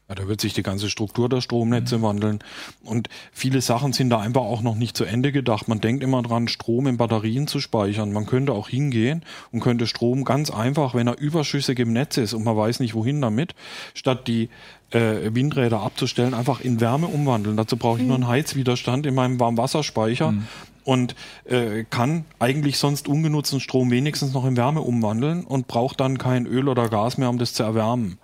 [0.09, 2.03] Ja, da wird sich die ganze Struktur der Stromnetze mhm.
[2.03, 2.39] wandeln.
[2.83, 5.69] Und viele Sachen sind da einfach auch noch nicht zu Ende gedacht.
[5.69, 8.13] Man denkt immer dran, Strom in Batterien zu speichern.
[8.13, 12.33] Man könnte auch hingehen und könnte Strom ganz einfach, wenn er überschüssig im Netz ist
[12.33, 13.55] und man weiß nicht wohin damit,
[13.93, 14.49] statt die
[14.93, 17.59] äh, Windräder abzustellen, einfach in Wärme umwandeln.
[17.59, 18.09] Dazu brauche ich mhm.
[18.09, 20.33] nur einen Heizwiderstand in meinem Warmwasserspeicher.
[20.33, 20.49] Mhm
[20.89, 26.17] und äh, kann eigentlich sonst ungenutzten Strom wenigstens noch in Wärme umwandeln und braucht dann
[26.17, 28.17] kein Öl oder Gas mehr, um das zu erwärmen.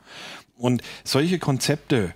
[0.57, 2.15] Und solche Konzepte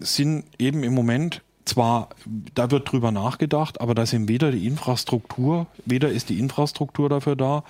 [0.00, 2.08] sind eben im Moment zwar,
[2.54, 7.36] da wird drüber nachgedacht, aber da sind weder die Infrastruktur, weder ist die Infrastruktur dafür
[7.36, 7.64] da,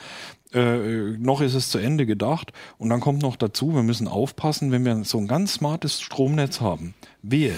[0.52, 2.52] äh, noch ist es zu Ende gedacht.
[2.78, 6.60] Und dann kommt noch dazu, wir müssen aufpassen, wenn wir so ein ganz smartes Stromnetz
[6.60, 6.94] haben.
[7.22, 7.54] Wehe,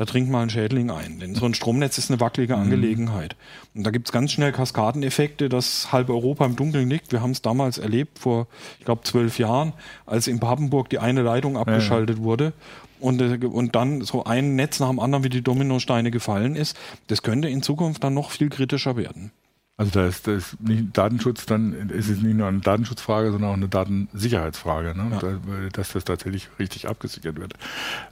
[0.00, 1.20] da trinkt mal ein Schädling ein.
[1.20, 2.62] Denn so ein Stromnetz ist eine wackelige mhm.
[2.62, 3.36] Angelegenheit.
[3.74, 7.12] Und da gibt's ganz schnell Kaskadeneffekte, dass halb Europa im Dunkeln liegt.
[7.12, 8.46] Wir haben es damals erlebt, vor,
[8.78, 9.74] ich glaube, zwölf Jahren,
[10.06, 12.24] als in Papenburg die eine Leitung abgeschaltet ja.
[12.24, 12.54] wurde
[12.98, 16.78] und, äh, und dann so ein Netz nach dem anderen wie die Dominosteine gefallen ist.
[17.08, 19.32] Das könnte in Zukunft dann noch viel kritischer werden.
[19.80, 23.48] Also da ist, da ist nicht Datenschutz, dann ist es nicht nur eine Datenschutzfrage, sondern
[23.48, 25.18] auch eine Datensicherheitsfrage, ne?
[25.22, 25.68] Ja.
[25.72, 27.54] dass das tatsächlich richtig abgesichert wird.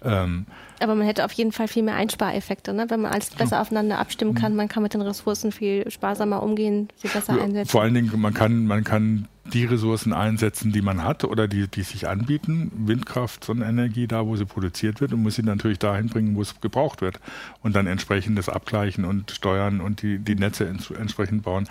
[0.03, 0.47] Ähm,
[0.81, 2.87] aber man hätte auf jeden Fall viel mehr Einspareffekte, ne?
[2.89, 4.57] wenn man alles besser aufeinander abstimmen kann.
[4.57, 7.71] Man kann mit den Ressourcen viel sparsamer umgehen, sie besser ja, einsetzen.
[7.71, 11.69] Vor allen Dingen, man kann, man kann die Ressourcen einsetzen, die man hat oder die,
[11.69, 12.71] die sich anbieten.
[12.87, 16.61] Windkraft, Sonnenenergie, da wo sie produziert wird und muss sie natürlich dahin bringen, wo es
[16.61, 17.21] gebraucht wird.
[17.63, 21.69] Und dann entsprechend das abgleichen und steuern und die, die Netze entsprechend bauen.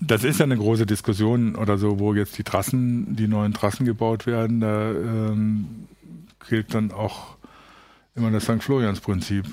[0.00, 3.84] Das ist ja eine große Diskussion oder so, wo jetzt die Trassen, die neuen Trassen
[3.86, 4.60] gebaut werden.
[4.60, 5.86] Da ähm,
[6.48, 7.36] gilt dann auch
[8.14, 8.62] immer das St.
[8.62, 9.46] Florians-Prinzip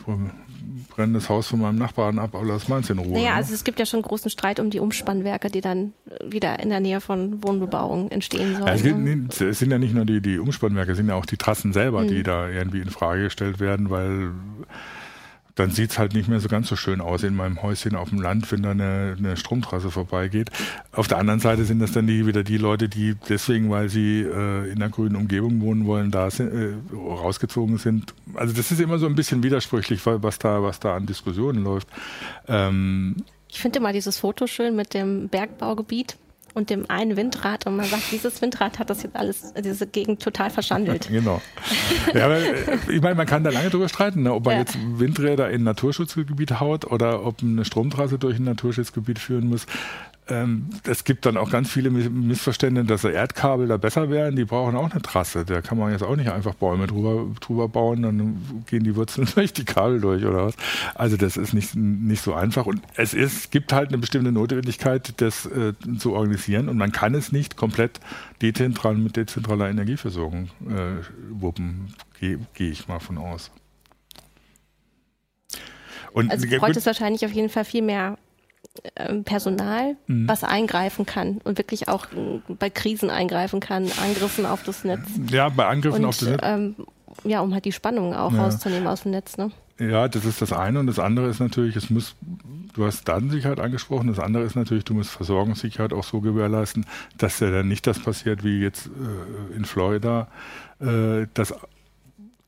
[0.95, 3.13] brenne das Haus von meinem Nachbarn ab, aber lass meins in Ruhe.
[3.13, 3.35] Naja, ne?
[3.35, 6.79] also es gibt ja schon großen Streit um die Umspannwerke, die dann wieder in der
[6.79, 8.67] Nähe von Wohnbebauung entstehen sollen.
[8.67, 11.25] Ja, es, gibt, es, sind ja nicht nur die, die Umspannwerke, es sind ja auch
[11.25, 12.07] die Trassen selber, hm.
[12.07, 14.31] die da irgendwie in Frage gestellt werden, weil
[15.55, 18.09] dann sieht es halt nicht mehr so ganz so schön aus in meinem Häuschen auf
[18.09, 20.49] dem Land, wenn da eine, eine Stromtrasse vorbeigeht.
[20.91, 24.21] Auf der anderen Seite sind das dann die, wieder die Leute, die deswegen, weil sie
[24.21, 28.13] äh, in einer grünen Umgebung wohnen wollen, da sind, äh, rausgezogen sind.
[28.33, 31.87] Also das ist immer so ein bisschen widersprüchlich, was da, was da an Diskussionen läuft.
[32.49, 33.15] Ähm,
[33.49, 36.17] ich finde immer dieses Foto schön mit dem Bergbaugebiet
[36.55, 40.21] und dem einen Windrad und man sagt, dieses Windrad hat das jetzt alles, diese Gegend
[40.23, 41.09] total verschandelt.
[41.09, 41.41] genau.
[42.13, 44.59] Ja, aber äh, ich meine, man kann da lange drüber streiten, ne, ob man ja.
[44.61, 49.65] jetzt Windräder in ein Naturschutzgebiet haut oder ob eine Stromtrasse durch ein Naturschutzgebiet führen muss.
[50.27, 54.35] Ähm, es gibt dann auch ganz viele Missverständnisse, dass Erdkabel da besser wären.
[54.35, 55.45] Die brauchen auch eine Trasse.
[55.45, 59.27] Da kann man jetzt auch nicht einfach Bäume drüber, drüber bauen, dann gehen die Wurzeln
[59.35, 60.55] durch die Kabel durch oder was.
[60.95, 62.65] Also das ist nicht, nicht so einfach.
[62.65, 66.69] Und es ist, gibt halt eine bestimmte Notwendigkeit, das äh, zu organisieren.
[66.69, 67.99] Und man kann es nicht komplett
[68.41, 73.51] dezentral mit dezentraler Energieversorgung äh, wuppen, gehe geh ich mal von aus.
[76.13, 78.17] Und also bräuchte es wahrscheinlich auf jeden Fall viel mehr
[79.23, 80.27] Personal, mhm.
[80.27, 85.01] was eingreifen kann und wirklich auch äh, bei Krisen eingreifen kann, Angriffen auf das Netz.
[85.29, 86.41] Ja, bei Angriffen und, auf das Netz.
[86.43, 86.75] Ähm,
[87.23, 88.43] ja, um halt die Spannung auch ja.
[88.43, 89.37] rauszunehmen aus dem Netz.
[89.37, 89.51] Ne?
[89.79, 92.15] Ja, das ist das eine und das andere ist natürlich, es muss,
[92.73, 96.85] du hast Datensicherheit angesprochen, das andere ist natürlich, du musst Versorgungssicherheit auch so gewährleisten,
[97.17, 100.27] dass ja dann nicht das passiert wie jetzt äh, in Florida,
[100.79, 101.53] äh, dass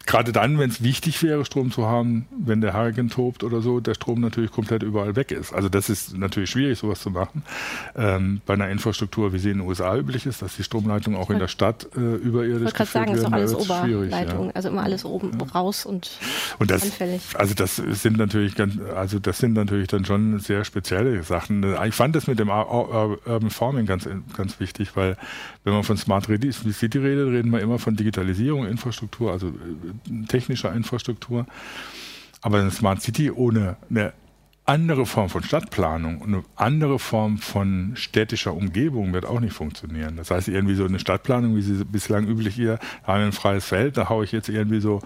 [0.07, 3.79] gerade dann, wenn es wichtig wäre, Strom zu haben, wenn der Hurricane tobt oder so,
[3.79, 5.53] der Strom natürlich komplett überall weg ist.
[5.53, 7.43] Also das ist natürlich schwierig, sowas zu machen.
[7.95, 11.29] Ähm, bei einer Infrastruktur, wie sie in den USA üblich ist, dass die Stromleitung auch
[11.29, 14.51] in der Stadt äh, überirdisch Ich wollte gerade sagen, ist doch alles Oberleitung, ja.
[14.53, 15.45] also immer alles oben ja.
[15.47, 16.09] raus und,
[16.57, 17.21] und das, anfällig.
[17.35, 21.65] Also das sind natürlich ganz, also das sind natürlich dann schon sehr spezielle Sachen.
[21.85, 25.17] Ich fand das mit dem Urban Farming ganz, ganz wichtig, weil
[25.65, 29.51] wenn man von Smart City redet, reden wir immer von Digitalisierung, Infrastruktur, also äh,
[30.27, 31.45] technischer Infrastruktur.
[32.41, 34.13] Aber eine Smart City ohne eine
[34.67, 40.17] andere Form von Stadtplanung und eine andere Form von städtischer Umgebung wird auch nicht funktionieren.
[40.17, 43.31] Das heißt, irgendwie so eine Stadtplanung, wie sie bislang üblich hier, da haben wir ein
[43.31, 44.99] freies Feld, da haue ich jetzt irgendwie so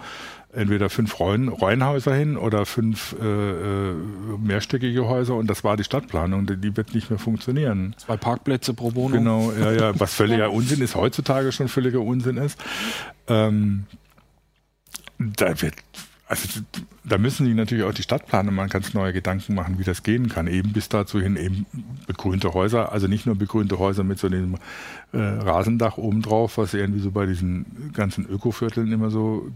[0.52, 3.94] entweder fünf Reuen, Reihenhäuser hin oder fünf äh, äh,
[4.42, 7.94] mehrstöckige Häuser und das war die Stadtplanung, die wird nicht mehr funktionieren.
[7.98, 9.18] Zwei Parkplätze pro Wohnung.
[9.18, 12.58] Genau, ja, ja, was völliger Unsinn ist, heutzutage schon völliger Unsinn ist.
[13.28, 13.86] Ähm,
[15.36, 15.76] da wird
[16.32, 16.60] also
[17.04, 20.30] da müssen die natürlich auch die Stadtplaner mal ganz neue Gedanken machen, wie das gehen
[20.30, 20.46] kann.
[20.46, 21.66] Eben bis dazu hin eben
[22.06, 24.54] begrünte Häuser, also nicht nur begrünte Häuser mit so einem
[25.12, 29.50] äh, Rasendach obendrauf, was irgendwie so bei diesen ganzen Ökovierteln immer so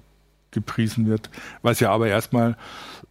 [0.51, 1.31] gepriesen wird,
[1.63, 2.59] was ja aber erstmal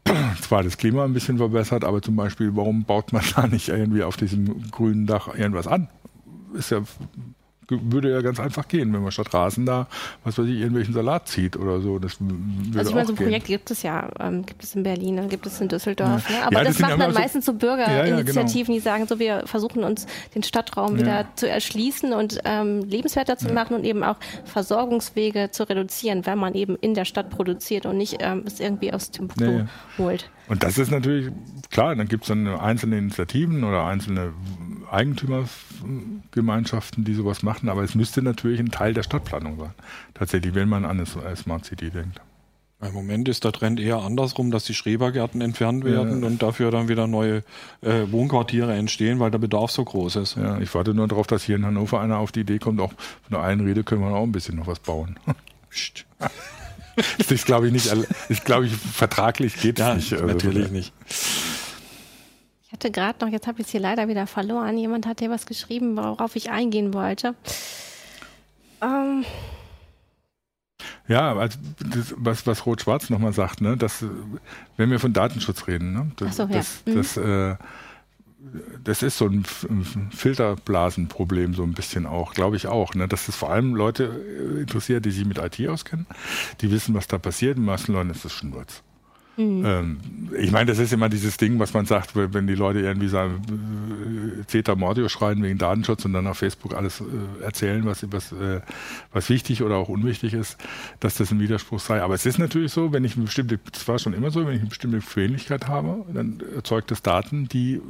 [0.42, 4.04] zwar das Klima ein bisschen verbessert, aber zum Beispiel, warum baut man da nicht irgendwie
[4.04, 5.88] auf diesem grünen Dach irgendwas an?
[6.54, 6.84] Ist ja
[7.70, 9.88] würde ja ganz einfach gehen, wenn man statt Rasen da,
[10.24, 12.00] was weiß ich, irgendwelchen Salat zieht oder so.
[12.00, 14.84] Das würde also ich meine, so ein Projekt gibt es ja, ähm, gibt es in
[14.84, 16.30] Berlin, dann gibt es in Düsseldorf.
[16.30, 16.36] Ja.
[16.36, 16.46] Ne?
[16.46, 18.74] Aber ja, das, das machen dann so, meistens so Bürgerinitiativen, ja, genau.
[18.74, 23.54] die sagen so, wir versuchen uns den Stadtraum wieder zu erschließen und ähm, lebenswerter zu
[23.54, 27.98] machen und eben auch Versorgungswege zu reduzieren, wenn man eben in der Stadt produziert und
[27.98, 29.66] nicht ähm, es irgendwie aus Timbuktu
[29.98, 30.30] holt.
[30.48, 31.32] Und das ist natürlich
[31.72, 34.34] klar, dann gibt es dann einzelne Initiativen oder einzelne
[34.92, 39.74] Eigentümergemeinschaften, die sowas machen, aber es müsste natürlich ein Teil der Stadtplanung sein.
[40.14, 42.22] Tatsächlich, wenn man an eine Smart City denkt.
[42.82, 46.28] Im Moment ist der Trend eher andersrum, dass die Schrebergärten entfernt werden ja.
[46.28, 47.44] und dafür dann wieder neue
[47.82, 50.36] äh, Wohnquartiere entstehen, weil der Bedarf so groß ist.
[50.36, 52.92] Ja, ich warte nur darauf, dass hier in Hannover einer auf die Idee kommt, auch
[52.92, 55.18] von der einen Rede können wir auch ein bisschen noch was bauen.
[55.70, 56.06] Psst.
[57.18, 57.92] das ist, glaube ich, nicht,
[58.30, 60.14] ist, glaube ich, vertraglich geht ja, nicht.
[60.14, 60.94] Also, natürlich nicht.
[62.76, 64.78] Ich hatte gerade noch, jetzt habe ich es hier leider wieder verloren.
[64.78, 67.34] Jemand hat hier was geschrieben, worauf ich eingehen wollte.
[68.82, 69.24] Ähm.
[71.08, 74.04] Ja, also das, was, was Rot-Schwarz nochmal sagt, ne, dass,
[74.76, 76.50] wenn wir von Datenschutz reden, ne, das, so, ja.
[76.50, 76.96] das, mhm.
[76.96, 77.56] das, äh,
[78.84, 79.46] das ist so ein
[80.12, 83.08] Filterblasenproblem so ein bisschen auch, glaube ich auch, ne?
[83.08, 86.08] dass es vor allem Leute äh, interessiert, die sich mit IT auskennen,
[86.60, 87.56] die wissen, was da passiert.
[87.56, 88.84] In meisten Leuten ist das Schnurz.
[89.38, 89.64] Mhm.
[89.66, 89.98] Ähm,
[90.40, 94.42] ich meine, das ist immer dieses Ding, was man sagt, wenn die Leute irgendwie sagen,
[94.42, 98.32] äh, Zeta Mordio schreien wegen Datenschutz und dann auf Facebook alles äh, erzählen, was, was,
[98.32, 98.62] äh,
[99.12, 100.58] was wichtig oder auch unwichtig ist,
[101.00, 102.02] dass das ein Widerspruch sei.
[102.02, 104.54] Aber es ist natürlich so, wenn ich eine bestimmte, das war schon immer so, wenn
[104.54, 107.82] ich eine bestimmte Fähigkeit habe, dann erzeugt es Daten, die äh,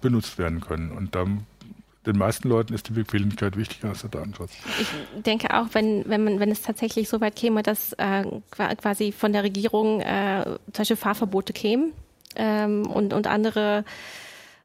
[0.00, 0.90] benutzt werden können.
[0.90, 1.46] Und dann
[2.12, 4.52] den meisten Leuten ist die Bequemlichkeit wichtiger als der Datenschutz.
[4.80, 9.12] Ich denke auch, wenn, wenn, man, wenn es tatsächlich so weit käme, dass äh, quasi
[9.12, 10.44] von der Regierung äh,
[10.74, 11.92] solche Fahrverbote kämen
[12.36, 13.84] ähm, und, und andere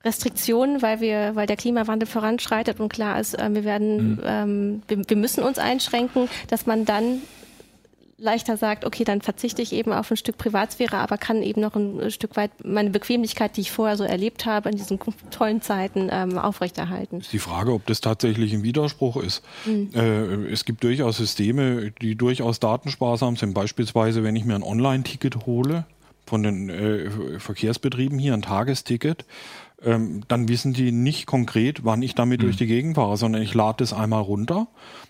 [0.03, 4.21] Restriktionen, weil wir, weil der Klimawandel voranschreitet und klar ist, äh, wir werden, mhm.
[4.23, 7.21] ähm, wir, wir müssen uns einschränken, dass man dann
[8.17, 11.75] leichter sagt, okay, dann verzichte ich eben auf ein Stück Privatsphäre, aber kann eben noch
[11.75, 14.99] ein Stück weit meine Bequemlichkeit, die ich vorher so erlebt habe in diesen
[15.31, 17.19] tollen Zeiten, ähm, aufrechterhalten.
[17.19, 19.43] Ist die Frage, ob das tatsächlich ein Widerspruch ist.
[19.65, 19.89] Mhm.
[19.93, 23.53] Äh, es gibt durchaus Systeme, die durchaus datensparsam sind.
[23.53, 25.85] Beispielsweise, wenn ich mir ein Online-Ticket hole
[26.25, 29.25] von den äh, Verkehrsbetrieben hier, ein Tagesticket,
[29.83, 32.45] ähm, dann wissen die nicht konkret, wann ich damit mhm.
[32.45, 34.67] durch die Gegend fahre, sondern ich lade das einmal runter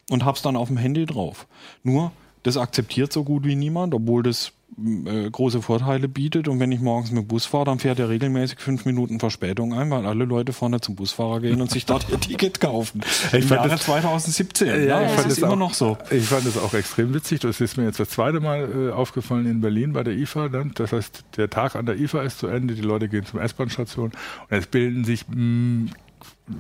[0.10, 1.48] und habe es dann auf dem Handy drauf.
[1.84, 2.12] Nur
[2.46, 6.48] das akzeptiert so gut wie niemand, obwohl das äh, große Vorteile bietet.
[6.48, 9.74] Und wenn ich morgens mit dem Bus fahre, dann fährt er regelmäßig fünf Minuten Verspätung
[9.74, 13.02] ein, weil alle Leute vorne zum Busfahrer gehen und sich dort ihr Ticket kaufen.
[13.32, 14.68] Ich Im Jahre das, 2017.
[14.68, 15.98] Ja, ja, ich fand das immer auch, noch so.
[16.12, 17.40] Ich fand das auch extrem witzig.
[17.40, 20.50] Das ist mir jetzt das zweite Mal äh, aufgefallen in Berlin bei der IFA.
[20.50, 20.72] Dann.
[20.76, 22.76] Das heißt, der Tag an der IFA ist zu Ende.
[22.76, 25.90] Die Leute gehen zum S-Bahn-Station und es bilden sich mh, mm,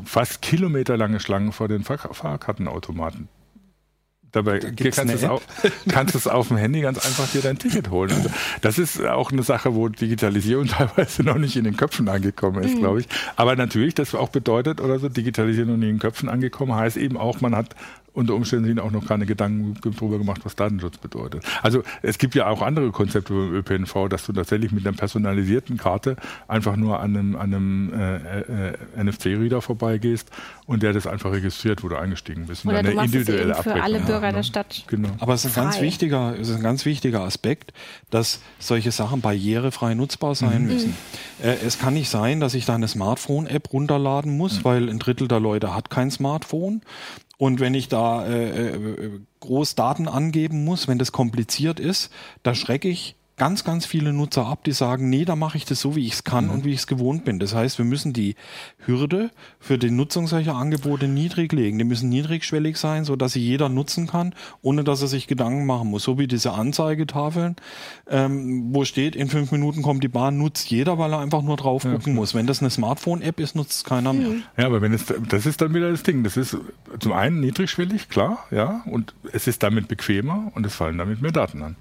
[0.03, 3.29] fast kilometerlange Schlangen vor den Fahr Fahrkartenautomaten
[4.35, 5.41] Dabei kannst du es auch,
[5.87, 8.11] kannst es auf dem Handy ganz einfach dir dein Ticket holen.
[8.11, 8.29] Also
[8.59, 12.75] das ist auch eine Sache, wo Digitalisierung teilweise noch nicht in den Köpfen angekommen ist,
[12.75, 12.79] mhm.
[12.79, 13.07] glaube ich.
[13.37, 16.97] Aber natürlich, das auch bedeutet oder so, Digitalisierung noch nicht in den Köpfen angekommen, heißt
[16.97, 17.75] eben auch, man hat
[18.15, 21.43] unter Umständen sind auch noch keine Gedanken darüber gemacht, was Datenschutz bedeutet.
[21.61, 25.77] Also es gibt ja auch andere Konzepte beim ÖPNV, dass du tatsächlich mit einer personalisierten
[25.77, 26.15] Karte
[26.47, 30.31] einfach nur an einem, einem äh, äh, NFC-Reader vorbeigehst
[30.65, 32.65] und der das einfach registriert, wo du eingestiegen bist.
[32.65, 34.83] Oder und eine individuelle eben für alle Bürger der Stadt.
[34.87, 35.09] Genau.
[35.19, 37.73] Aber es ist ein ganz wichtiger, es ist ein ganz wichtiger Aspekt,
[38.09, 40.67] dass solche Sachen barrierefrei nutzbar sein mhm.
[40.67, 40.97] müssen.
[41.41, 44.63] Äh, es kann nicht sein, dass ich da eine Smartphone-App runterladen muss, mhm.
[44.63, 46.81] weil ein Drittel der Leute hat kein Smartphone.
[47.37, 52.11] Und wenn ich da äh, äh, groß Daten angeben muss, wenn das kompliziert ist,
[52.43, 55.81] da schrecke ich ganz, ganz viele Nutzer ab, die sagen, nee, da mache ich das
[55.81, 56.51] so, wie ich es kann mhm.
[56.51, 57.39] und wie ich es gewohnt bin.
[57.39, 58.35] Das heißt, wir müssen die
[58.85, 59.29] Hürde
[59.59, 61.77] für die Nutzung solcher Angebote niedrig legen.
[61.77, 65.65] Die müssen niedrigschwellig sein, so dass sie jeder nutzen kann, ohne dass er sich Gedanken
[65.65, 66.03] machen muss.
[66.03, 67.57] So wie diese Anzeigetafeln,
[68.07, 71.57] ähm, wo steht, in fünf Minuten kommt die Bahn, nutzt jeder, weil er einfach nur
[71.57, 72.33] drauf ja, gucken muss.
[72.35, 74.29] Wenn das eine Smartphone-App ist, nutzt es keiner mehr.
[74.29, 74.43] Mhm.
[74.57, 76.23] Ja, aber wenn es, das ist dann wieder das Ding.
[76.23, 76.57] Das ist
[76.99, 81.31] zum einen niedrigschwellig, klar, ja, und es ist damit bequemer und es fallen damit mehr
[81.31, 81.75] Daten an.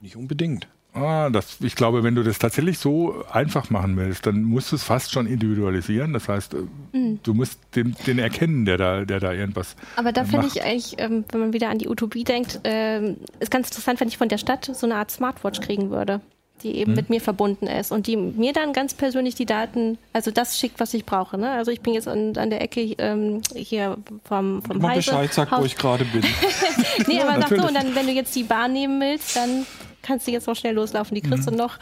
[0.00, 0.68] Nicht unbedingt.
[0.92, 4.76] Ah, das, ich glaube, wenn du das tatsächlich so einfach machen willst, dann musst du
[4.76, 6.12] es fast schon individualisieren.
[6.12, 7.20] Das heißt, äh, mhm.
[7.22, 9.76] du musst den, den, erkennen, der da, der da irgendwas.
[9.96, 13.50] Aber da finde ich eigentlich, ähm, wenn man wieder an die Utopie denkt, äh, ist
[13.50, 16.20] ganz interessant, wenn ich von der Stadt so eine Art Smartwatch kriegen würde,
[16.64, 16.96] die eben mhm.
[16.96, 20.80] mit mir verbunden ist und die mir dann ganz persönlich die Daten, also das schickt,
[20.80, 21.38] was ich brauche.
[21.38, 21.52] Ne?
[21.52, 25.52] Also ich bin jetzt an, an der Ecke ähm, hier vom vom Mal Bescheid sagt,
[25.52, 26.22] wo ich gerade bin.
[27.06, 29.66] nee, aber sag so, und dann, wenn du jetzt die Bahn nehmen willst, dann
[30.02, 31.56] kannst du jetzt noch schnell loslaufen, die kriegst mhm.
[31.56, 31.78] du noch.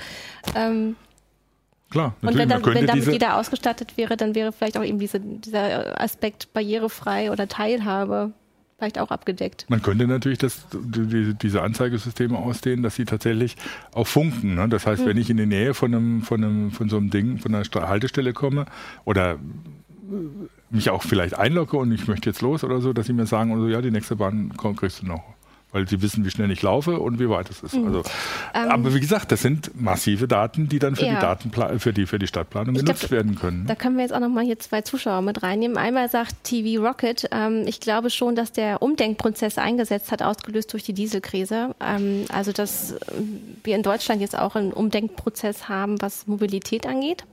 [0.54, 0.96] Ähm,
[1.90, 5.20] Klar, und wenn, dann, wenn damit jeder ausgestattet wäre, dann wäre vielleicht auch eben diese,
[5.20, 8.32] dieser Aspekt barrierefrei oder Teilhabe
[8.76, 9.64] vielleicht auch abgedeckt.
[9.68, 13.56] Man könnte natürlich das, die, diese Anzeigesysteme ausdehnen, dass sie tatsächlich
[13.92, 14.54] auch funken.
[14.54, 14.68] Ne?
[14.68, 15.06] Das heißt, mhm.
[15.06, 17.64] wenn ich in die Nähe von, einem, von, einem, von so einem Ding, von einer
[17.88, 18.66] Haltestelle komme
[19.04, 19.38] oder
[20.70, 23.52] mich auch vielleicht einlogge und ich möchte jetzt los oder so, dass sie mir sagen,
[23.52, 25.22] also, ja, die nächste Bahn kriegst du noch
[25.70, 27.74] weil sie wissen, wie schnell ich laufe und wie weit es ist.
[27.74, 27.86] Mhm.
[27.86, 28.02] Also,
[28.54, 31.14] ähm, aber wie gesagt, das sind massive Daten, die dann für, ja.
[31.14, 33.66] die, Datenpla für, die, für die Stadtplanung ich genutzt glaub, werden können.
[33.66, 35.76] Da können wir jetzt auch nochmal hier zwei Zuschauer mit reinnehmen.
[35.76, 40.84] Einmal sagt TV Rocket, ähm, ich glaube schon, dass der Umdenkprozess eingesetzt hat, ausgelöst durch
[40.84, 41.74] die Dieselkrise.
[41.80, 42.94] Ähm, also, dass
[43.62, 47.24] wir in Deutschland jetzt auch einen Umdenkprozess haben, was Mobilität angeht.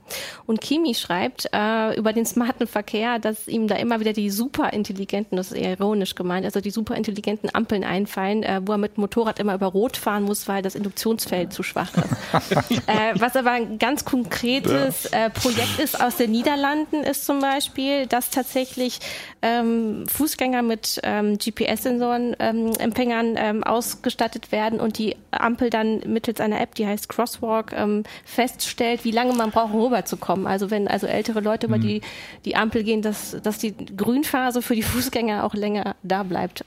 [0.44, 5.36] Und Kimi schreibt äh, über den smarten Verkehr, dass ihm da immer wieder die superintelligenten,
[5.36, 8.96] das ist eher ironisch gemeint, also die superintelligenten Ampeln einfallen rein, äh, wo er mit
[8.96, 12.70] dem Motorrad immer über Rot fahren muss, weil das Induktionsfeld zu schwach ist.
[12.88, 18.06] äh, was aber ein ganz konkretes äh, Projekt ist aus den Niederlanden, ist zum Beispiel,
[18.06, 19.00] dass tatsächlich
[19.42, 26.40] ähm, Fußgänger mit ähm, GPS-Sensoren, ähm, Empfängern ähm, ausgestattet werden und die Ampel dann mittels
[26.40, 30.46] einer App, die heißt Crosswalk, ähm, feststellt, wie lange man braucht, um rüberzukommen.
[30.46, 31.82] Also wenn also ältere Leute über mhm.
[31.82, 32.00] die,
[32.44, 36.64] die Ampel gehen, dass, dass die Grünphase für die Fußgänger auch länger da bleibt.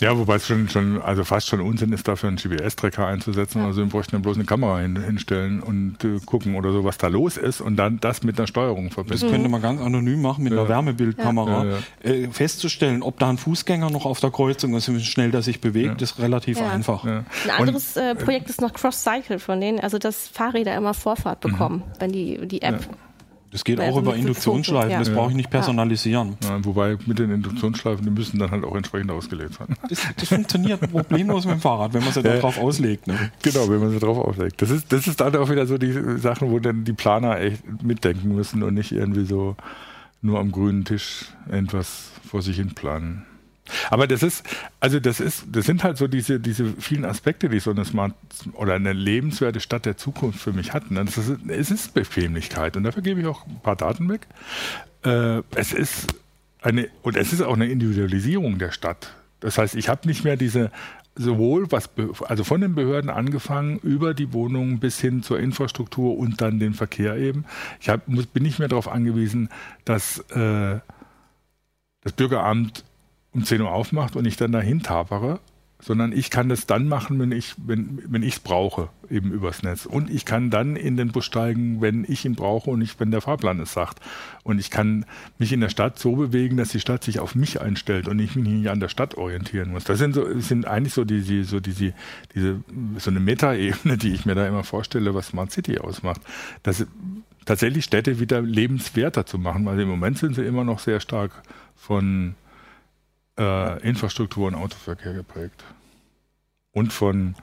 [0.00, 3.60] Ja, wobei es schon, schon, also fast schon Unsinn ist, dafür einen GPS-Tracker einzusetzen.
[3.60, 3.66] Ja.
[3.66, 6.98] Also wir bräuchten dann bloß eine Kamera hin, hinstellen und äh, gucken oder so, was
[6.98, 9.20] da los ist und dann das mit einer Steuerung verbinden.
[9.20, 10.60] Das könnte man ganz anonym machen mit ja.
[10.60, 11.64] einer Wärmebildkamera.
[11.64, 12.10] Ja.
[12.10, 15.60] Äh, festzustellen, ob da ein Fußgänger noch auf der Kreuzung ist, wie schnell der sich
[15.60, 17.04] bewegt, ist relativ einfach.
[17.04, 17.24] Ein
[17.58, 21.50] anderes äh, Projekt ist noch Cross Cycle von denen, also dass Fahrräder immer Vorfahrt mhm.
[21.50, 22.00] bekommen, mhm.
[22.00, 22.88] wenn die, die App
[23.52, 24.98] das geht auch über Induktionsschleifen, ja.
[24.98, 26.36] das brauche ich nicht personalisieren.
[26.42, 29.76] Ja, wobei mit den Induktionsschleifen, die müssen dann halt auch entsprechend ausgelegt sein.
[29.90, 32.36] Das, das funktioniert problemlos mit dem Fahrrad, wenn man sie ja.
[32.36, 33.06] darauf auslegt.
[33.06, 33.30] Ne?
[33.42, 34.62] Genau, wenn man sie darauf auslegt.
[34.62, 37.62] Das ist, das ist dann auch wieder so die Sachen, wo dann die Planer echt
[37.82, 39.54] mitdenken müssen und nicht irgendwie so
[40.22, 43.26] nur am grünen Tisch etwas vor sich hin planen.
[43.90, 44.44] Aber das ist,
[44.80, 48.14] also das ist, das sind halt so diese, diese vielen Aspekte, die so eine Smart
[48.54, 50.90] oder eine lebenswerte Stadt der Zukunft für mich hat.
[50.90, 51.02] Ne?
[51.02, 54.26] Ist, es ist Bequemlichkeit und dafür gebe ich auch ein paar Daten weg.
[55.04, 56.14] Äh, es ist
[56.60, 59.14] eine, und es ist auch eine Individualisierung der Stadt.
[59.40, 60.70] Das heißt, ich habe nicht mehr diese
[61.14, 61.90] sowohl was
[62.22, 66.74] also von den Behörden angefangen über die Wohnungen bis hin zur Infrastruktur und dann den
[66.74, 67.44] Verkehr eben.
[67.80, 69.50] Ich hab, muss, bin nicht mehr darauf angewiesen,
[69.84, 70.80] dass äh,
[72.02, 72.84] das Bürgeramt
[73.32, 75.40] um 10 Uhr aufmacht und ich dann dahin tapere,
[75.82, 79.64] sondern ich kann das dann machen, wenn ich wenn, wenn ich es brauche, eben übers
[79.64, 79.84] Netz.
[79.84, 83.10] Und ich kann dann in den Bus steigen, wenn ich ihn brauche und nicht, wenn
[83.10, 84.00] der Fahrplan es sagt.
[84.44, 85.04] Und ich kann
[85.38, 88.36] mich in der Stadt so bewegen, dass die Stadt sich auf mich einstellt und ich
[88.36, 89.82] mich nicht an der Stadt orientieren muss.
[89.82, 91.94] Das sind so sind eigentlich so die so diese
[92.34, 92.60] diese
[92.98, 96.20] so eine Metaebene, die ich mir da immer vorstelle, was Smart City ausmacht.
[96.62, 96.86] Das
[97.44, 101.42] tatsächlich Städte wieder lebenswerter zu machen, weil im Moment sind sie immer noch sehr stark
[101.74, 102.36] von
[103.38, 105.64] äh, Infrastruktur und Autoverkehr geprägt.
[106.72, 107.34] Und von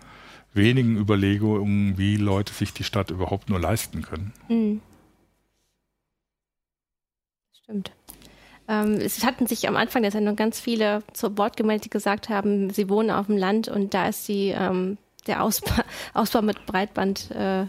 [0.54, 4.34] wenigen Überlegungen, wie Leute sich die Stadt überhaupt nur leisten können.
[4.48, 4.82] Mhm.
[7.64, 7.92] Stimmt.
[8.68, 12.30] Ähm, es hatten sich am Anfang der Sendung ganz viele zu Wort gemeldet, die gesagt
[12.30, 15.84] haben, sie wohnen auf dem Land und da ist die, ähm, der Ausbau,
[16.14, 17.66] Ausbau mit Breitband äh,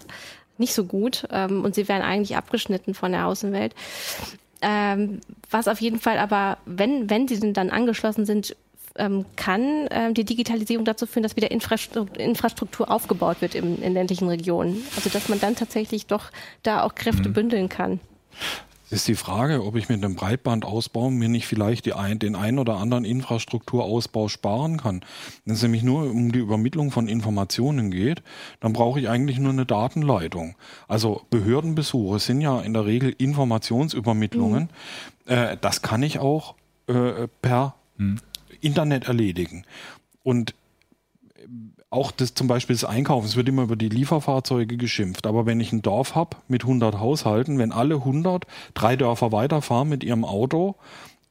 [0.59, 3.75] nicht so gut ähm, und sie werden eigentlich abgeschnitten von der Außenwelt.
[4.63, 8.57] Ähm, was auf jeden Fall aber, wenn, wenn sie denn dann angeschlossen sind,
[8.97, 13.95] ähm, kann ähm, die Digitalisierung dazu führen, dass wieder Infrastruktur, Infrastruktur aufgebaut wird im, in
[13.95, 14.83] ländlichen Regionen.
[14.97, 16.31] Also dass man dann tatsächlich doch
[16.63, 17.35] da auch Kräfte mhm.
[17.35, 18.01] bündeln kann
[18.91, 22.77] ist die Frage, ob ich mit einem Breitbandausbau mir nicht vielleicht ein, den einen oder
[22.77, 25.03] anderen Infrastrukturausbau sparen kann.
[25.45, 28.23] Wenn es nämlich nur um die Übermittlung von Informationen geht,
[28.61, 30.57] dann brauche ich eigentlich nur eine Datenleitung.
[30.89, 34.69] Also Behördenbesuche sind ja in der Regel Informationsübermittlungen.
[35.27, 35.33] Mhm.
[35.33, 36.55] Äh, das kann ich auch
[36.89, 38.19] äh, per mhm.
[38.61, 39.65] Internet erledigen.
[40.23, 40.55] Und
[41.91, 45.61] auch das zum Beispiel das Einkaufen, es wird immer über die Lieferfahrzeuge geschimpft, aber wenn
[45.61, 50.25] ich ein Dorf habe mit 100 Haushalten, wenn alle 100 drei Dörfer weiterfahren mit ihrem
[50.25, 50.77] Auto,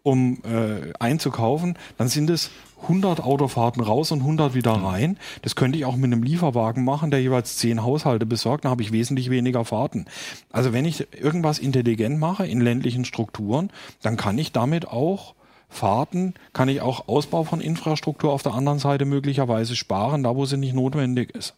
[0.04, 2.52] um äh, einzukaufen, dann sind es
[2.84, 5.18] 100 Autofahrten raus und 100 wieder rein.
[5.42, 8.82] Das könnte ich auch mit einem Lieferwagen machen, der jeweils 10 Haushalte besorgt, dann habe
[8.82, 10.06] ich wesentlich weniger Fahrten.
[10.52, 13.70] Also wenn ich irgendwas intelligent mache in ländlichen Strukturen,
[14.02, 15.36] dann kann ich damit auch
[15.70, 20.46] Fahrten kann ich auch Ausbau von Infrastruktur auf der anderen Seite möglicherweise sparen, da wo
[20.46, 21.56] sie nicht notwendig ist.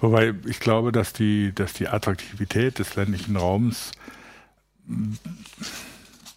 [0.00, 3.92] Wobei ich glaube, dass die, dass die Attraktivität des ländlichen Raums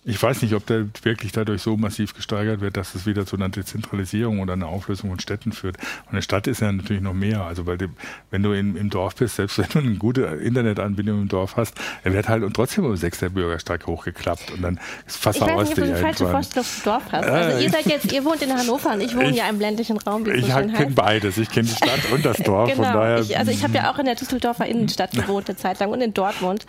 [0.06, 3.38] ich weiß nicht, ob der wirklich dadurch so massiv gesteigert wird, dass es wieder zu
[3.38, 5.78] einer Dezentralisierung oder einer Auflösung von Städten führt.
[6.06, 7.44] Und eine Stadt ist ja natürlich noch mehr.
[7.44, 7.88] Also weil die,
[8.30, 11.76] wenn du in, im Dorf bist, selbst wenn du eine gute Internetanbindung im Dorf hast,
[12.04, 15.58] er wird halt und trotzdem um sechs der Bürgersteig hochgeklappt und dann versauerst du Ich
[15.58, 17.26] weiß nicht, ob du die falsche Vorstellung vom Dorf hast.
[17.26, 19.98] Also ihr seid jetzt, ihr wohnt in Hannover und ich wohne ich, ja im ländlichen
[19.98, 20.30] Raum.
[20.30, 21.38] Ich so kenne beides.
[21.38, 22.70] Ich kenne die Stadt und das Dorf.
[22.70, 22.84] genau.
[22.84, 25.80] Von daher, ich, also ich habe ja auch in der Düsseldorfer Innenstadt gewohnt eine Zeit
[25.80, 26.66] lang und in Dortmund.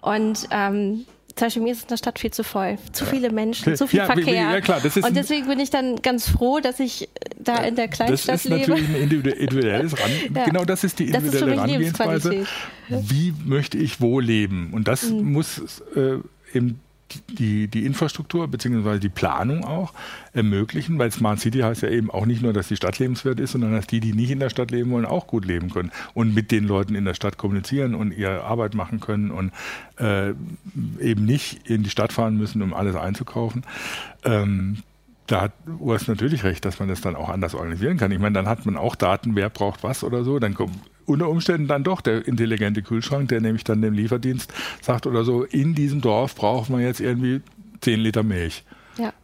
[0.00, 1.04] Und ähm,
[1.38, 2.78] zum Beispiel mir ist in der Stadt viel zu voll.
[2.92, 4.34] Zu viele Menschen, zu viel ja, Verkehr.
[4.34, 7.08] Ja, klar, und deswegen bin ich dann ganz froh, dass ich
[7.38, 8.58] da in der Kleinstadt lebe.
[8.58, 10.44] Das ist natürlich ein individuelles Ran ja.
[10.44, 12.46] Genau das ist die individuelle ist Herangehensweise.
[12.88, 14.72] Wie möchte ich wo leben?
[14.72, 15.32] Und das mhm.
[15.32, 16.18] muss äh,
[16.52, 16.80] im
[17.30, 18.98] die, die Infrastruktur bzw.
[18.98, 19.92] die Planung auch
[20.32, 23.52] ermöglichen, weil Smart City heißt ja eben auch nicht nur, dass die Stadt lebenswert ist,
[23.52, 26.34] sondern dass die, die nicht in der Stadt leben wollen, auch gut leben können und
[26.34, 29.52] mit den Leuten in der Stadt kommunizieren und ihre Arbeit machen können und
[29.98, 30.30] äh,
[31.00, 33.62] eben nicht in die Stadt fahren müssen, um alles einzukaufen.
[34.24, 34.78] Ähm,
[35.28, 38.10] da hat Urs natürlich recht, dass man das dann auch anders organisieren kann.
[38.10, 40.38] Ich meine, dann hat man auch Daten, wer braucht was oder so.
[40.38, 40.74] Dann kommt
[41.04, 45.44] unter Umständen dann doch der intelligente Kühlschrank, der nämlich dann dem Lieferdienst sagt oder so,
[45.44, 47.42] in diesem Dorf braucht man jetzt irgendwie
[47.82, 48.64] 10 Liter Milch.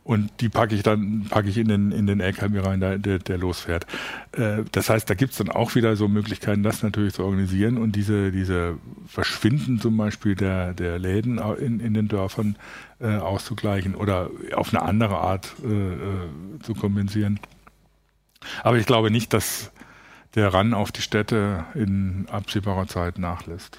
[0.04, 3.38] Und die packe ich dann, packe ich in den, in den LKW rein, der, der,
[3.38, 3.86] losfährt.
[4.32, 7.96] Äh, das heißt, da gibt's dann auch wieder so Möglichkeiten, das natürlich zu organisieren und
[7.96, 12.56] diese, diese Verschwinden zum Beispiel der, der Läden in, in den Dörfern
[13.00, 15.98] äh, auszugleichen oder auf eine andere Art äh, äh
[16.62, 17.40] zu kompensieren.
[18.62, 19.72] Aber ich glaube nicht, dass
[20.34, 23.78] der Ran auf die Städte in absehbarer Zeit nachlässt.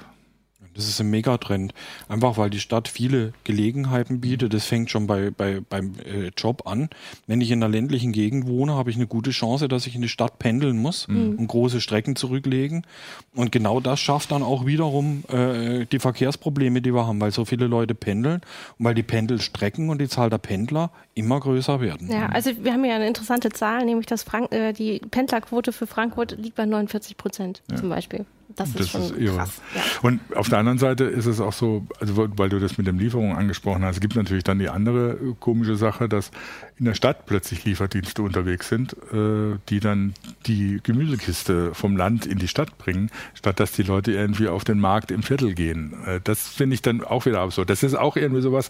[0.75, 1.73] Das ist ein Megatrend.
[2.07, 4.53] Einfach weil die Stadt viele Gelegenheiten bietet.
[4.53, 6.89] Das fängt schon bei, bei, beim äh, Job an.
[7.27, 10.01] Wenn ich in einer ländlichen Gegend wohne, habe ich eine gute Chance, dass ich in
[10.01, 11.35] die Stadt pendeln muss mhm.
[11.37, 12.85] und große Strecken zurücklegen.
[13.33, 17.45] Und genau das schafft dann auch wiederum äh, die Verkehrsprobleme, die wir haben, weil so
[17.45, 18.41] viele Leute pendeln
[18.77, 22.11] und weil die Pendelstrecken und die Zahl der Pendler immer größer werden.
[22.11, 25.87] Ja, also wir haben ja eine interessante Zahl, nämlich dass Frank äh, die Pendlerquote für
[25.87, 27.77] Frankfurt liegt bei 49 Prozent ja.
[27.77, 28.25] zum Beispiel.
[28.49, 29.37] Das ist das schon ist irre.
[29.37, 29.61] krass.
[29.73, 29.81] Ja.
[30.03, 32.97] Und auf der anderen Seite ist es auch so, also weil du das mit den
[32.97, 36.31] Lieferungen angesprochen hast, es gibt natürlich dann die andere äh, komische Sache, dass
[36.77, 40.13] in der Stadt plötzlich Lieferdienste unterwegs sind, äh, die dann
[40.45, 44.79] die Gemüsekiste vom Land in die Stadt bringen, statt dass die Leute irgendwie auf den
[44.79, 45.93] Markt im Viertel gehen.
[46.05, 47.69] Äh, das finde ich dann auch wieder absurd.
[47.69, 48.69] Das ist auch irgendwie sowas,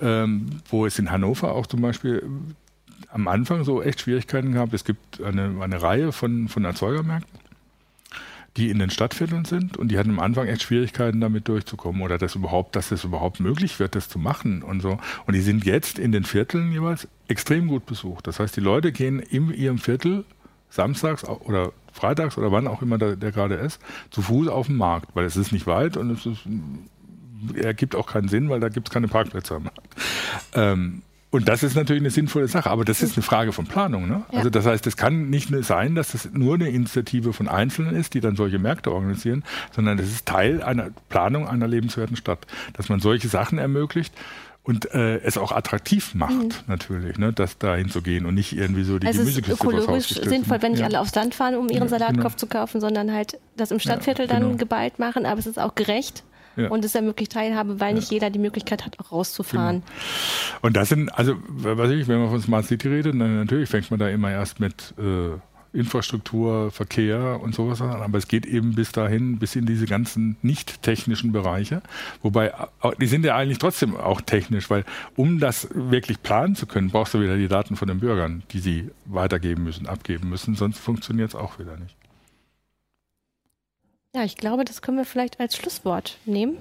[0.00, 2.22] ähm, wo es in Hannover auch zum Beispiel
[3.10, 4.72] am Anfang so echt Schwierigkeiten gab.
[4.72, 7.47] Es gibt eine, eine Reihe von, von Erzeugermärkten
[8.58, 12.18] die in den Stadtvierteln sind und die hatten am Anfang echt Schwierigkeiten damit durchzukommen oder
[12.18, 14.98] das überhaupt, dass es überhaupt möglich wird, das zu machen und so.
[15.26, 18.26] Und die sind jetzt in den Vierteln jeweils extrem gut besucht.
[18.26, 20.24] Das heißt, die Leute gehen in ihrem Viertel
[20.70, 23.80] samstags oder freitags oder wann auch immer der, der gerade ist,
[24.10, 26.40] zu Fuß auf den Markt, weil es ist nicht weit und es ist,
[27.54, 29.94] ergibt auch keinen Sinn, weil da gibt es keine Parkplätze am Markt.
[30.54, 34.08] Ähm, und das ist natürlich eine sinnvolle Sache, aber das ist eine Frage von Planung.
[34.08, 34.22] Ne?
[34.32, 34.38] Ja.
[34.38, 38.14] Also das heißt, es kann nicht sein, dass das nur eine Initiative von Einzelnen ist,
[38.14, 42.88] die dann solche Märkte organisieren, sondern das ist Teil einer Planung einer lebenswerten Stadt, dass
[42.88, 44.14] man solche Sachen ermöglicht
[44.62, 46.50] und äh, es auch attraktiv macht, mhm.
[46.66, 49.64] natürlich, ne, das dahin zu gehen und nicht irgendwie so die also Gemüsekiste es ist
[49.64, 50.86] ökologisch sinnvoll, wenn nicht ja.
[50.86, 52.36] alle aufs Land fahren, um ihren Salatkopf genau.
[52.36, 54.48] zu kaufen, sondern halt das im Stadtviertel ja, genau.
[54.48, 56.22] dann geballt machen, aber es ist auch gerecht.
[56.58, 56.68] Ja.
[56.68, 59.82] Und es ermöglicht Teilhabe, weil nicht jeder die Möglichkeit hat, auch rauszufahren.
[59.82, 60.58] Genau.
[60.62, 63.90] Und das sind, also, was ich, wenn man von Smart City redet, dann natürlich fängt
[63.90, 65.38] man da immer erst mit äh,
[65.72, 70.36] Infrastruktur, Verkehr und sowas an, aber es geht eben bis dahin, bis in diese ganzen
[70.42, 71.82] nicht technischen Bereiche.
[72.22, 72.52] Wobei,
[73.00, 74.84] die sind ja eigentlich trotzdem auch technisch, weil
[75.14, 78.60] um das wirklich planen zu können, brauchst du wieder die Daten von den Bürgern, die
[78.60, 81.94] sie weitergeben müssen, abgeben müssen, sonst funktioniert es auch wieder nicht.
[84.14, 86.56] Ja, ich glaube, das können wir vielleicht als Schlusswort nehmen.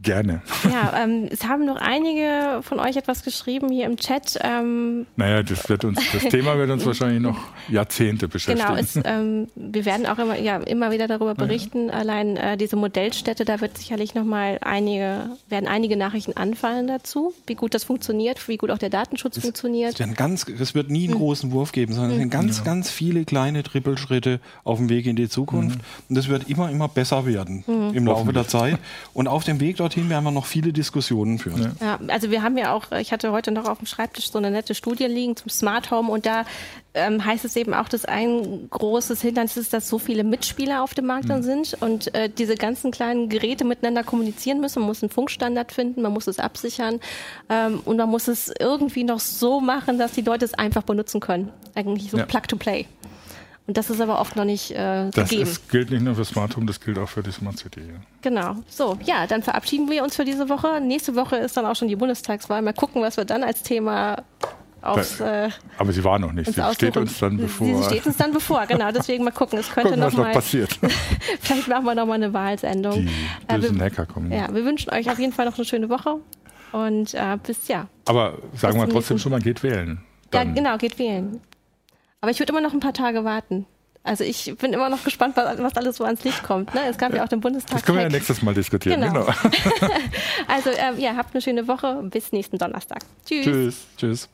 [0.00, 0.42] Gerne.
[0.62, 4.38] Ja, ähm, es haben noch einige von euch etwas geschrieben hier im Chat.
[4.42, 7.36] Ähm, naja, das, wird uns, das Thema wird uns wahrscheinlich noch
[7.68, 8.68] Jahrzehnte beschäftigen.
[8.68, 11.88] Genau, es, ähm, wir werden auch immer, ja, immer wieder darüber berichten.
[11.88, 11.94] Ja.
[11.94, 17.32] Allein äh, diese Modellstätte, da wird sicherlich noch mal einige, werden einige Nachrichten anfallen dazu,
[17.48, 19.98] wie gut das funktioniert, wie gut auch der Datenschutz es, funktioniert.
[19.98, 21.18] Es, ganz, es wird nie einen hm.
[21.18, 22.40] großen Wurf geben, sondern es sind hm.
[22.40, 22.64] ganz, ja.
[22.64, 25.78] ganz viele kleine Trippelschritte auf dem Weg in die Zukunft.
[25.78, 25.84] Mhm.
[26.10, 27.90] Und das wird immer, immer besser werden mhm.
[27.94, 28.78] im Laufe der Zeit.
[29.12, 31.74] Und auf dem Weg dort dorthin werden wir noch viele Diskussionen führen.
[31.80, 31.98] Ja.
[31.98, 32.12] ja.
[32.12, 34.74] also wir haben ja auch, ich hatte heute noch auf dem Schreibtisch so eine nette
[34.74, 36.44] Studie liegen zum Smart Home und da
[36.92, 40.92] ähm, heißt es eben auch, dass ein großes Hindernis ist, dass so viele Mitspieler auf
[40.92, 41.44] dem Markt dann mhm.
[41.44, 44.80] sind und äh, diese ganzen kleinen Geräte miteinander kommunizieren müssen.
[44.80, 47.00] Man muss einen Funkstandard finden, man muss es absichern
[47.48, 51.20] ähm, und man muss es irgendwie noch so machen, dass die Leute es einfach benutzen
[51.20, 51.50] können.
[51.74, 52.26] Eigentlich so ja.
[52.26, 52.86] Plug to Play.
[53.68, 55.44] Und das ist aber oft noch nicht äh, das gegeben.
[55.44, 57.80] Das gilt nicht nur für Smart Home, das gilt auch für die Smart City.
[57.80, 58.00] Ja.
[58.22, 58.56] Genau.
[58.66, 60.80] So, ja, dann verabschieden wir uns für diese Woche.
[60.80, 62.62] Nächste Woche ist dann auch schon die Bundestagswahl.
[62.62, 64.24] Mal gucken, was wir dann als Thema
[64.80, 65.20] aufs.
[65.20, 66.50] Äh, aber sie war noch nicht.
[66.50, 67.66] Sie steht uns dann bevor.
[67.66, 68.90] Sie steht uns dann bevor, genau.
[68.90, 69.58] Deswegen mal gucken.
[69.58, 70.28] Es könnte gucken, noch was mal.
[70.28, 70.70] Noch passiert.
[71.40, 73.06] vielleicht machen wir noch mal eine Wahlsendung.
[73.06, 74.32] Die bösen äh, Hacker kommen.
[74.32, 76.16] Ja, wir wünschen euch auf jeden Fall noch eine schöne Woche.
[76.72, 77.86] Und äh, bis ja.
[78.06, 80.00] Aber sagen wir trotzdem schon mal, geht wählen.
[80.30, 80.48] Dann.
[80.48, 81.40] Ja, genau, geht wählen.
[82.20, 83.66] Aber ich würde immer noch ein paar Tage warten.
[84.02, 86.74] Also ich bin immer noch gespannt, was, was alles so ans Licht kommt.
[86.74, 86.80] Ne?
[86.88, 87.78] Es gab ja, ja auch den Bundestag.
[87.78, 88.14] Das können wir ja halt.
[88.14, 89.00] nächstes Mal diskutieren.
[89.00, 89.24] Genau.
[89.24, 89.32] genau.
[90.48, 92.02] also ähm, ja, habt eine schöne Woche.
[92.04, 93.00] Bis nächsten Donnerstag.
[93.26, 93.44] Tschüss.
[93.44, 93.86] Tschüss.
[93.98, 94.28] Tschüss.